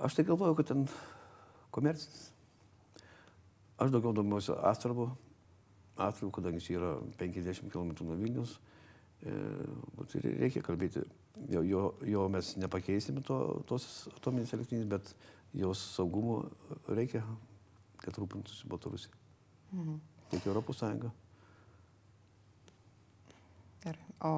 [0.00, 0.88] Aš tai galvoju, kad ten
[1.74, 2.30] komercinis.
[3.76, 5.10] Aš daugiau domiuosi Astravu,
[6.00, 8.56] Astravu, kadangi čia yra 50 km nuo Vilnius.
[8.56, 8.71] E,
[9.22, 11.04] reikia kalbėti,
[11.52, 15.12] jo, jo, jo mes nepakeisime to, tos atominės elektrinės, bet
[15.56, 16.40] jos saugumo
[16.88, 17.22] reikia,
[18.02, 19.14] kad rūpintųsi Baltarusija.
[19.72, 20.00] Mhm.
[20.32, 21.12] Tiek Europos Sąjunga.
[23.82, 24.12] Gerai.
[24.24, 24.34] O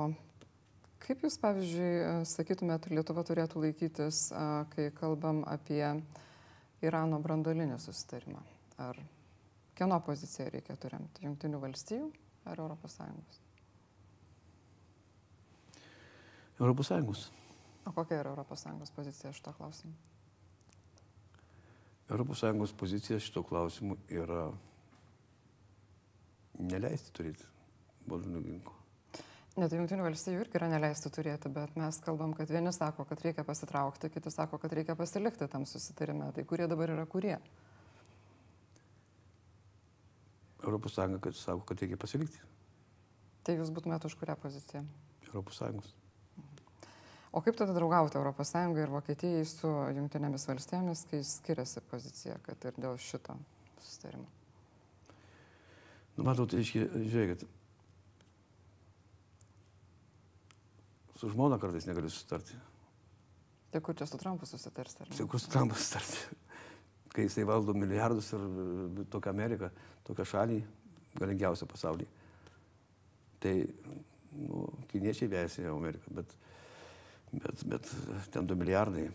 [1.04, 4.30] Kaip Jūs, pavyzdžiui, sakytumėt, Lietuva turėtų laikytis,
[4.72, 5.82] kai kalbam apie
[6.80, 8.40] Irano brandolinį susitarimą?
[8.80, 8.96] Ar
[9.76, 11.26] kieno poziciją reikėtų remti?
[11.28, 12.08] Junktinių valstijų
[12.48, 13.43] ar Europos Sąjungos?
[16.58, 17.30] Sąjungos.
[17.84, 19.92] O kokia yra Europos Sąjungos pozicija šito klausimu?
[22.34, 24.52] Sąjungos pozicija šito klausimu yra
[26.58, 27.46] neleisti turėti
[28.08, 28.74] bolinių ginklų.
[29.54, 33.44] Net jungtinių valstybių irgi yra neleista turėti, bet mes kalbam, kad vieni sako, kad reikia
[33.46, 36.32] pasitraukti, kiti sako, kad reikia pasilikti tam susitarime.
[36.34, 37.36] Tai kurie dabar yra kurie?
[40.58, 42.40] Kad sako, kad reikia pasilikti.
[43.46, 44.82] Tai jūs būtumėte už kurią poziciją?
[45.28, 45.94] Europos Sąjungos.
[47.34, 49.66] O kaip tada draugauti Europos Sąjungai ir Vokietijai su
[49.96, 53.34] jungtinėmis valstybėmis, kai skiriasi pozicija, kad ir dėl šito
[53.82, 54.28] susitarimo?
[56.14, 57.42] Nu, matot, žiūrėkit,
[61.18, 62.54] su žmona kartais negali susitarti.
[63.74, 65.10] Tai kur čia su Trumpu susitarsi?
[65.10, 66.38] Tai kur su Trumpu susitarti?
[67.14, 68.46] Kai jisai valdo milijardus ir
[69.10, 69.72] tokia Amerika,
[70.06, 70.60] tokia šalį,
[71.18, 72.06] galingiausia pasaulyje.
[73.42, 73.58] Tai
[74.38, 76.38] nu, kiniečiai vėsi Ameriką, bet,
[77.42, 77.90] bet, bet
[78.34, 79.08] ten 2 milijardai.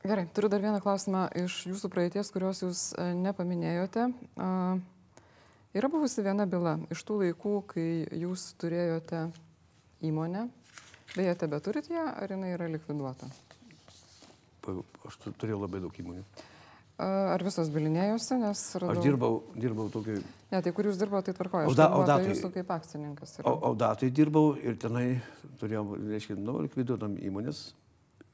[0.00, 4.06] Gerai, turiu dar vieną klausimą iš jūsų praeities, kurios jūs e, nepaminėjote.
[5.76, 9.26] Yra buvusi viena byla iš tų laikų, kai jūs turėjote
[10.08, 10.46] įmonę,
[11.12, 13.28] beje, tebe turit ją, ar jinai yra likviduota?
[15.06, 16.24] Aš turėjau labai daug įmonių.
[17.00, 18.62] Ar visos bilinėjosi, nes...
[18.82, 18.92] Radau...
[18.92, 20.20] Aš dirbau, dirbau tokiai...
[20.50, 21.70] Ne, tai kur jūs dirbote, tai tvarkoju.
[21.70, 23.36] Aš da, audatai, jūsų kaip akcininkas.
[23.40, 23.52] Yra.
[23.70, 25.04] Audatai dirbau ir tenai
[25.62, 27.70] turėjau, reiškia, nu, likviduotam įmonės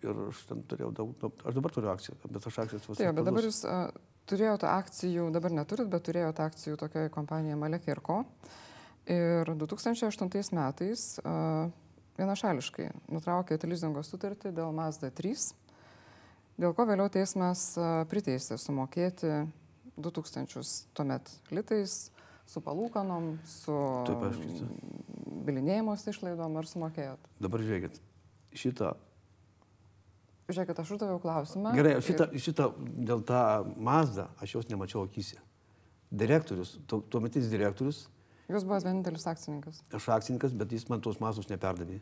[0.05, 2.99] ir aš ten turėjau daug, aš dabar turiu akciją, bet aš akcijas visą.
[3.01, 3.87] Taip, bet dabar jūs uh,
[4.31, 8.21] turėjote akcijų, dabar neturit, bet turėjote akcijų tokioje kompanijoje Malekė ir Ko.
[9.07, 11.69] Ir 2008 metais uh,
[12.19, 15.47] vienašališkai nutraukėte lizingo sutartį dėl Mazda 3,
[16.61, 19.33] dėl ko vėliau teismas uh, priteisė sumokėti
[19.97, 21.97] 2000 tuomet litais
[22.47, 23.75] su palūkanom, su
[25.47, 27.33] bilinėjimos išlaidom ar sumokėjot?
[27.43, 28.01] Dabar žiūrėkit,
[28.55, 28.95] šitą
[30.47, 31.73] Žiūrėkit, aš uždaviau klausimą.
[31.75, 32.43] Gerai, šitą, ir...
[32.43, 33.41] šitą dėl tą
[33.83, 35.41] Mazdą aš jos nemačiau akise.
[36.15, 38.05] Direktorius, tuometinis direktorius.
[38.47, 39.81] Jūs buvote vienintelis akcininkas.
[39.91, 41.99] Aš akcininkas, bet jis man tos Mazdus neperdavė.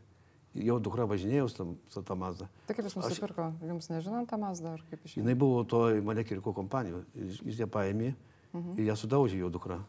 [0.55, 2.47] Jau dukra važinėjau su tą Mazdą.
[2.69, 3.49] Tai kaip jis nusipirko?
[3.51, 3.67] Aš...
[3.67, 5.25] Jums nežinant tą Mazdą ar kaip iš jų?
[5.27, 7.03] Jis buvo to Malekirko kompanijoje.
[7.43, 8.77] Jis ją paėmė mhm.
[8.79, 9.81] ir ją sudaužė jo dukra.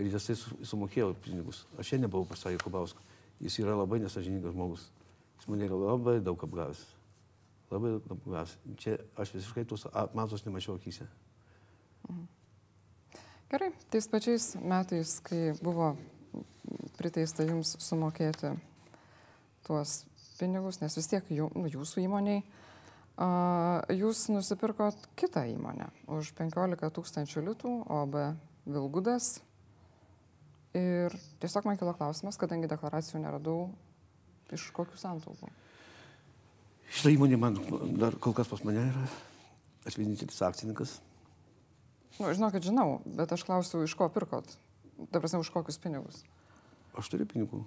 [0.00, 1.66] Ir jisai sumokėjo pinigus.
[1.76, 3.04] Aš šiandien buvau pas tą Jokubausko.
[3.44, 4.88] Jis yra labai nesažininkas žmogus.
[5.36, 6.80] Jis mane yra labai daug apgavęs.
[7.70, 8.56] Labai apgavęs.
[8.80, 9.84] Čia aš visiškai tos
[10.16, 11.06] matos nemačiau akise.
[12.08, 12.26] Mhm.
[13.52, 15.92] Gerai, tais pačiais metais, kai buvo
[16.96, 18.54] priteista jums sumokėti
[19.66, 20.02] tuos
[20.38, 22.42] pinigus, nes vis tiek jų, nu, jūsų įmoniai,
[23.94, 28.18] jūs nusipirkot kitą įmonę už 15 tūkstančių litų, OB
[28.66, 29.38] Vilgudas.
[30.74, 33.68] Ir tiesiog man kilo klausimas, kadangi deklaracijų neradau,
[34.50, 35.52] iš kokių santaupų.
[36.90, 37.60] Šitą įmonę man
[38.00, 39.06] dar kol kas pas mane yra.
[39.86, 40.98] Aš vienintelis akcininkas.
[42.18, 44.50] Nu, žinokit, žinau, bet aš klausiu, iš ko pirkot.
[45.10, 46.22] Ta prasme, už kokius pinigus.
[46.94, 47.64] Aš turiu pinigų.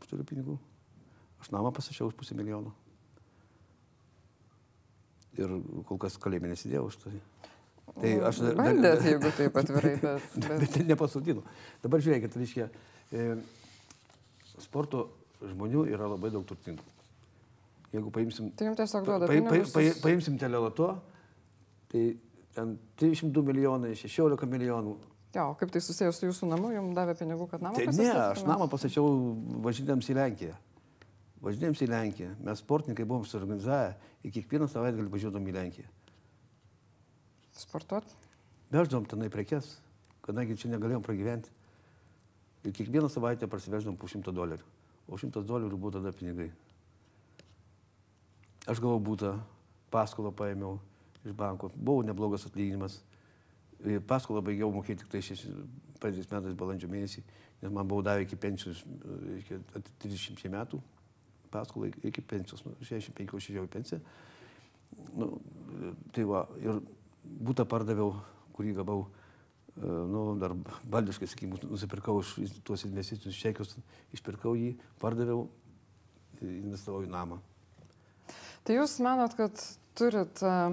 [0.00, 0.58] Aš turiu pinigų.
[1.42, 2.70] Aš namą pasišiau už pusę milijono.
[5.40, 5.52] Ir
[5.88, 7.16] kol kas kalėjime nesidėjau už tai.
[7.92, 8.40] Tai aš...
[8.56, 10.36] Bandėt, jeigu taip atvirai, bet...
[10.36, 11.42] Bet, bet nepasodinu.
[11.82, 12.68] Dabar žiūrėkit, reiškia,
[13.12, 13.26] e,
[14.62, 15.08] sporto
[15.42, 16.84] žmonių yra labai daug turtingų.
[17.92, 18.52] Jeigu paimsim...
[18.56, 20.92] Tai jums tiesiog duoda pa, pa, pa, paimsim telelato,
[21.92, 22.04] tai
[22.56, 24.94] ten 302 milijonai, 16 milijonų.
[25.32, 28.10] Jo, o kaip tai susijęs su jūsų namu, jums davė pinigų, kad namą Tai ne,
[28.30, 29.08] aš namą pasačiau
[29.64, 30.56] važinėms į Lenkiją.
[31.42, 32.34] Važinėms į Lenkiją.
[32.46, 35.88] Mes sportininkai buvom suorganizavę ir kiekvieną savaitgalį važiuodom į Lenkiją.
[37.58, 38.06] Sportuot?
[38.72, 39.74] Veždom tenai prekes,
[40.24, 41.50] kadangi čia negalėjom pragyventi.
[42.62, 44.68] Ir kiekvieną savaitę parsiveždom po 100 dolerių.
[45.10, 46.52] O 100 dolerių buvo tada pinigai.
[48.70, 49.34] Aš gavau būtą,
[49.90, 50.78] paskolą paėmiau
[51.26, 51.72] iš banko.
[51.74, 53.00] Buvo neblogas atlyginimas.
[54.06, 55.58] Paskolą baigiau mokėti tik tai šešis,
[55.98, 57.24] praeitais metais balandžio mėnesį,
[57.64, 58.84] nes man buvo davę iki pensijos
[59.40, 59.58] iki
[60.06, 60.78] 30 metų.
[61.52, 64.00] Paskolą iki pensijos, nu, 65 išėjau į pensiją.
[65.16, 65.28] Nu,
[66.12, 66.80] tai va, ir
[67.22, 68.14] būtą pardaviau,
[68.56, 69.06] kurį gavau,
[69.76, 70.54] e, nu, dar
[70.92, 72.34] baldiškai, sakykime, nusipirkau už
[72.66, 73.76] tuos investicinius čekius,
[74.16, 75.46] išpirkau jį, pardaviau,
[76.42, 77.38] investavau į namą.
[78.62, 79.58] Tai jūs manot, kad
[79.98, 80.72] turit a,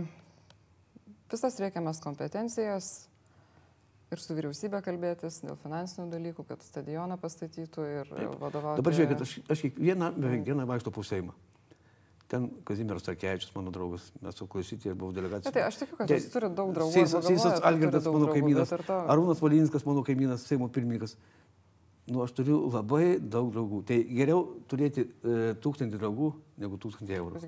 [1.31, 3.08] visas reikiamas kompetencijas
[4.13, 8.09] ir su vyriausybė kalbėtis dėl finansinių dalykų, kad stadioną pastatytų ir
[8.41, 8.81] vadovauti.
[8.81, 11.35] Dabar žiūrėkit, aš, aš kiekvieną, beveik dieną vaikšto po Seimą.
[12.29, 15.53] Ten Kazimieras Sarkevičius, mano draugas, mes su klausytėjai, aš buvau delegacija.
[15.53, 17.05] Tai aš tikiu, kad jūs turite daug draugų.
[17.25, 18.73] Seisas Algirdas, mano kaimynas.
[18.75, 21.15] ir Arūnas Valinskas, mano kaimynas, Seimo pirmininkas.
[22.09, 23.83] Nu, aš turiu labai daug draugų.
[23.85, 24.41] Tai geriau
[24.71, 26.29] turėti e, tūkstantį draugų
[26.61, 27.41] negu tūkstantį eurų.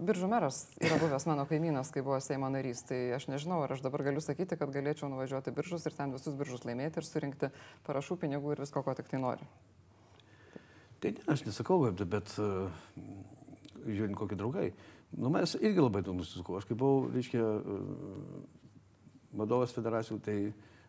[0.00, 3.82] Biržų meras yra buvęs mano kaimynas, kai buvo Seimo narys, tai aš nežinau, ar aš
[3.84, 7.50] dabar galiu sakyti, kad galėčiau nuvažiuoti biržus ir ten visus biržus laimėti ir surinkti
[7.88, 9.48] parašų pinigų ir visko, ko tik tai nori.
[11.04, 12.48] Tai ne, aš nesakau, bet, e,
[13.84, 14.70] žiūrint kokie draugai.
[15.16, 16.56] Nu, mes irgi labai daug nusisukau.
[16.58, 18.40] Aš kai buvau, reiškia, e,
[19.36, 20.38] vadovas federacijų, tai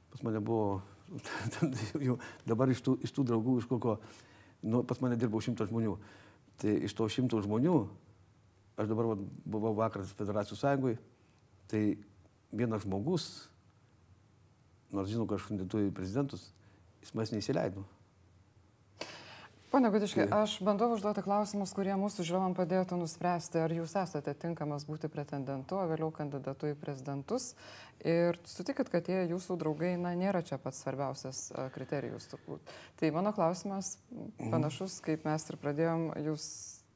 [0.09, 0.79] pas mane buvo,
[2.07, 3.97] jau dabar iš tų, iš tų draugų, iš kokio,
[4.65, 5.97] nu, pas mane dirbau šimtas žmonių.
[6.59, 7.75] Tai iš to šimto žmonių,
[8.79, 10.99] aš dabar vat, buvau vakar federacijų sąjungoje,
[11.71, 11.83] tai
[12.51, 13.29] vienas žmogus,
[14.95, 16.49] nors žinau, kad aš kandidatuoju į prezidentus,
[17.03, 17.85] jis manęs neįsileido.
[19.69, 24.87] Pone Gudiškai, aš bandau užduoti klausimus, kurie mūsų žiūrovam padėtų nuspręsti, ar jūs esate tinkamas
[24.89, 27.51] būti pretendentu, o vėliau kandidatu į prezidentus.
[28.01, 31.43] Ir sutikit, kad tie jūsų draugai, na, nėra čia pats svarbiausias
[31.75, 32.73] kriterijus turbūt.
[32.97, 33.93] Tai mano klausimas
[34.39, 36.49] panašus, kaip mes ir pradėjom, jūs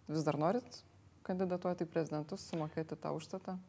[0.09, 0.81] vis dar norit
[1.29, 3.59] kandidatuoti į prezidentus, sumokėti tą užstatą?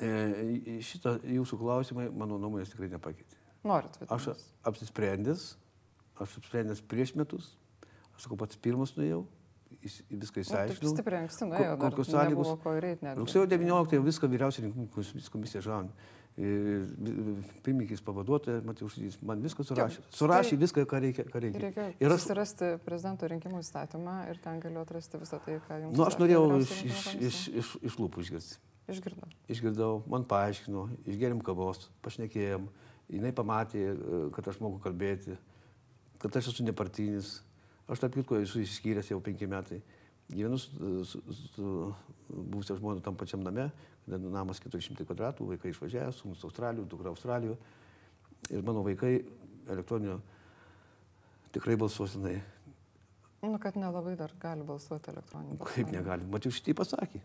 [0.00, 3.36] E, šitą jūsų klausimai mano nuomonės tikrai nepakeitė.
[3.68, 4.32] Norit, bet Aš
[4.64, 5.50] apsisprendęs,
[6.16, 7.58] aš apsisprendęs prieš metus,
[8.20, 9.24] sakau, pats pirmas nuėjau,
[9.80, 10.94] viską Nu, įsiaiškinau.
[10.94, 12.48] stipriai anksti ko- nuėjo, dar kokios sąlygos.
[12.62, 12.72] ko.
[13.22, 15.90] Rugsėjo 19 jau viską vyriausiai rinkimų komis- komisija žaun.
[17.64, 20.00] Pirmininkis pavaduotojas, Matiušys, man viską surašė.
[20.04, 21.24] tai- Surašė viską, ką reikia.
[21.28, 21.60] Ką reikia.
[21.60, 25.96] Reikia Ir aš, susirasti prezidento rinkimų įstatymą ir ten galiu atrasti visą tai, ką jums.
[25.96, 28.58] nu, aš norėjau iš, iš, iš, iš, iš lūpų išgirsti.
[28.88, 29.28] Išgirdau.
[29.48, 32.68] Išgirdau, man paaiškino, išgėrėm kavos, pašnekėjom,
[33.10, 35.36] jinai pamatė, kad aš moku kalbėti,
[36.18, 37.42] kad aš esu nepartinis.
[37.90, 39.80] Aš tarp kitko esu išskyręs jau penki metai.
[40.30, 41.20] Gyvenu su, su,
[41.56, 41.70] su
[42.30, 43.66] būsio žmona tam pačiam name,
[44.06, 47.58] namas 400 kvadratų, vaikai išvažiavę, sūnus Australijoje, dukra Australijoje.
[48.50, 49.16] Ir mano vaikai
[49.68, 50.20] elektroninio
[51.52, 52.36] tikrai balsuosinai.
[53.42, 55.56] Nu, kad nelabai dar gali balsuoti elektroniniu.
[55.58, 55.96] Kaip balsavimu.
[55.96, 56.28] negali?
[56.30, 57.20] Mačiau šitai pasakė.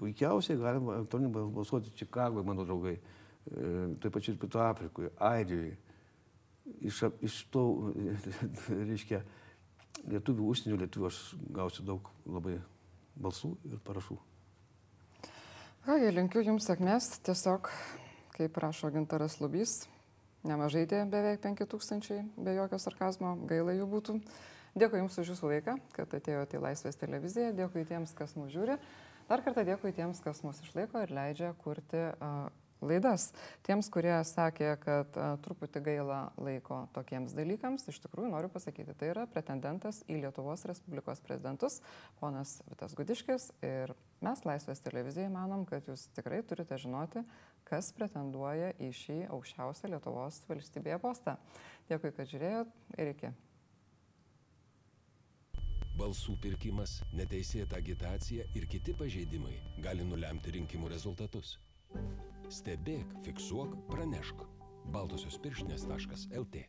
[0.00, 5.76] Puikiausiai galima elektroniniu bal- balsuoti Čikagoje, mano draugai, e, taip pačiai Pietų Afrikoje, Airijoje.
[6.88, 7.92] Iš, iš to,
[8.90, 9.22] reiškia,
[10.10, 11.18] lietuvių, užsienio lietuvių aš
[11.54, 12.58] gausiu daug labai
[13.18, 14.18] balsų ir parašų.
[15.82, 17.08] Kągi, linkiu Jums sėkmės.
[17.26, 17.70] Tiesiog,
[18.36, 19.82] kaip rašo Gintaras Lubys,
[20.46, 24.18] nemažai tie beveik 5000, be jokio sarkazmo, gaila jų būtų.
[24.78, 27.50] Dėkui Jums už Jūsų laiką, kad atėjote į Laisvės televiziją.
[27.58, 28.78] Dėkui tiems, kas mūsų žiūri.
[29.28, 32.46] Dar kartą dėkui tiems, kas mūsų išlaiko ir leidžia kurti uh,
[32.84, 33.28] laidas.
[33.66, 39.12] Tiems, kurie sakė, kad uh, truputį gaila laiko tokiems dalykams, iš tikrųjų noriu pasakyti, tai
[39.12, 41.80] yra pretendentas į Lietuvos Respublikos prezidentus,
[42.20, 43.50] ponas Vitas Gudiškis.
[43.66, 47.24] Ir mes Laisvės televizijai manom, kad jūs tikrai turite žinoti,
[47.68, 51.38] kas pretenduoja į šį aukščiausią Lietuvos valstybėje postą.
[51.90, 53.32] Dėkui, kad žiūrėjot ir iki.
[55.92, 61.58] Balsų pirkimas, neteisėta agitacija ir kiti pažeidimai gali nulemti rinkimų rezultatus.
[62.52, 64.44] Stebėk, fiksuok, pranešk.
[64.92, 66.66] Baltosios pirštinės.lt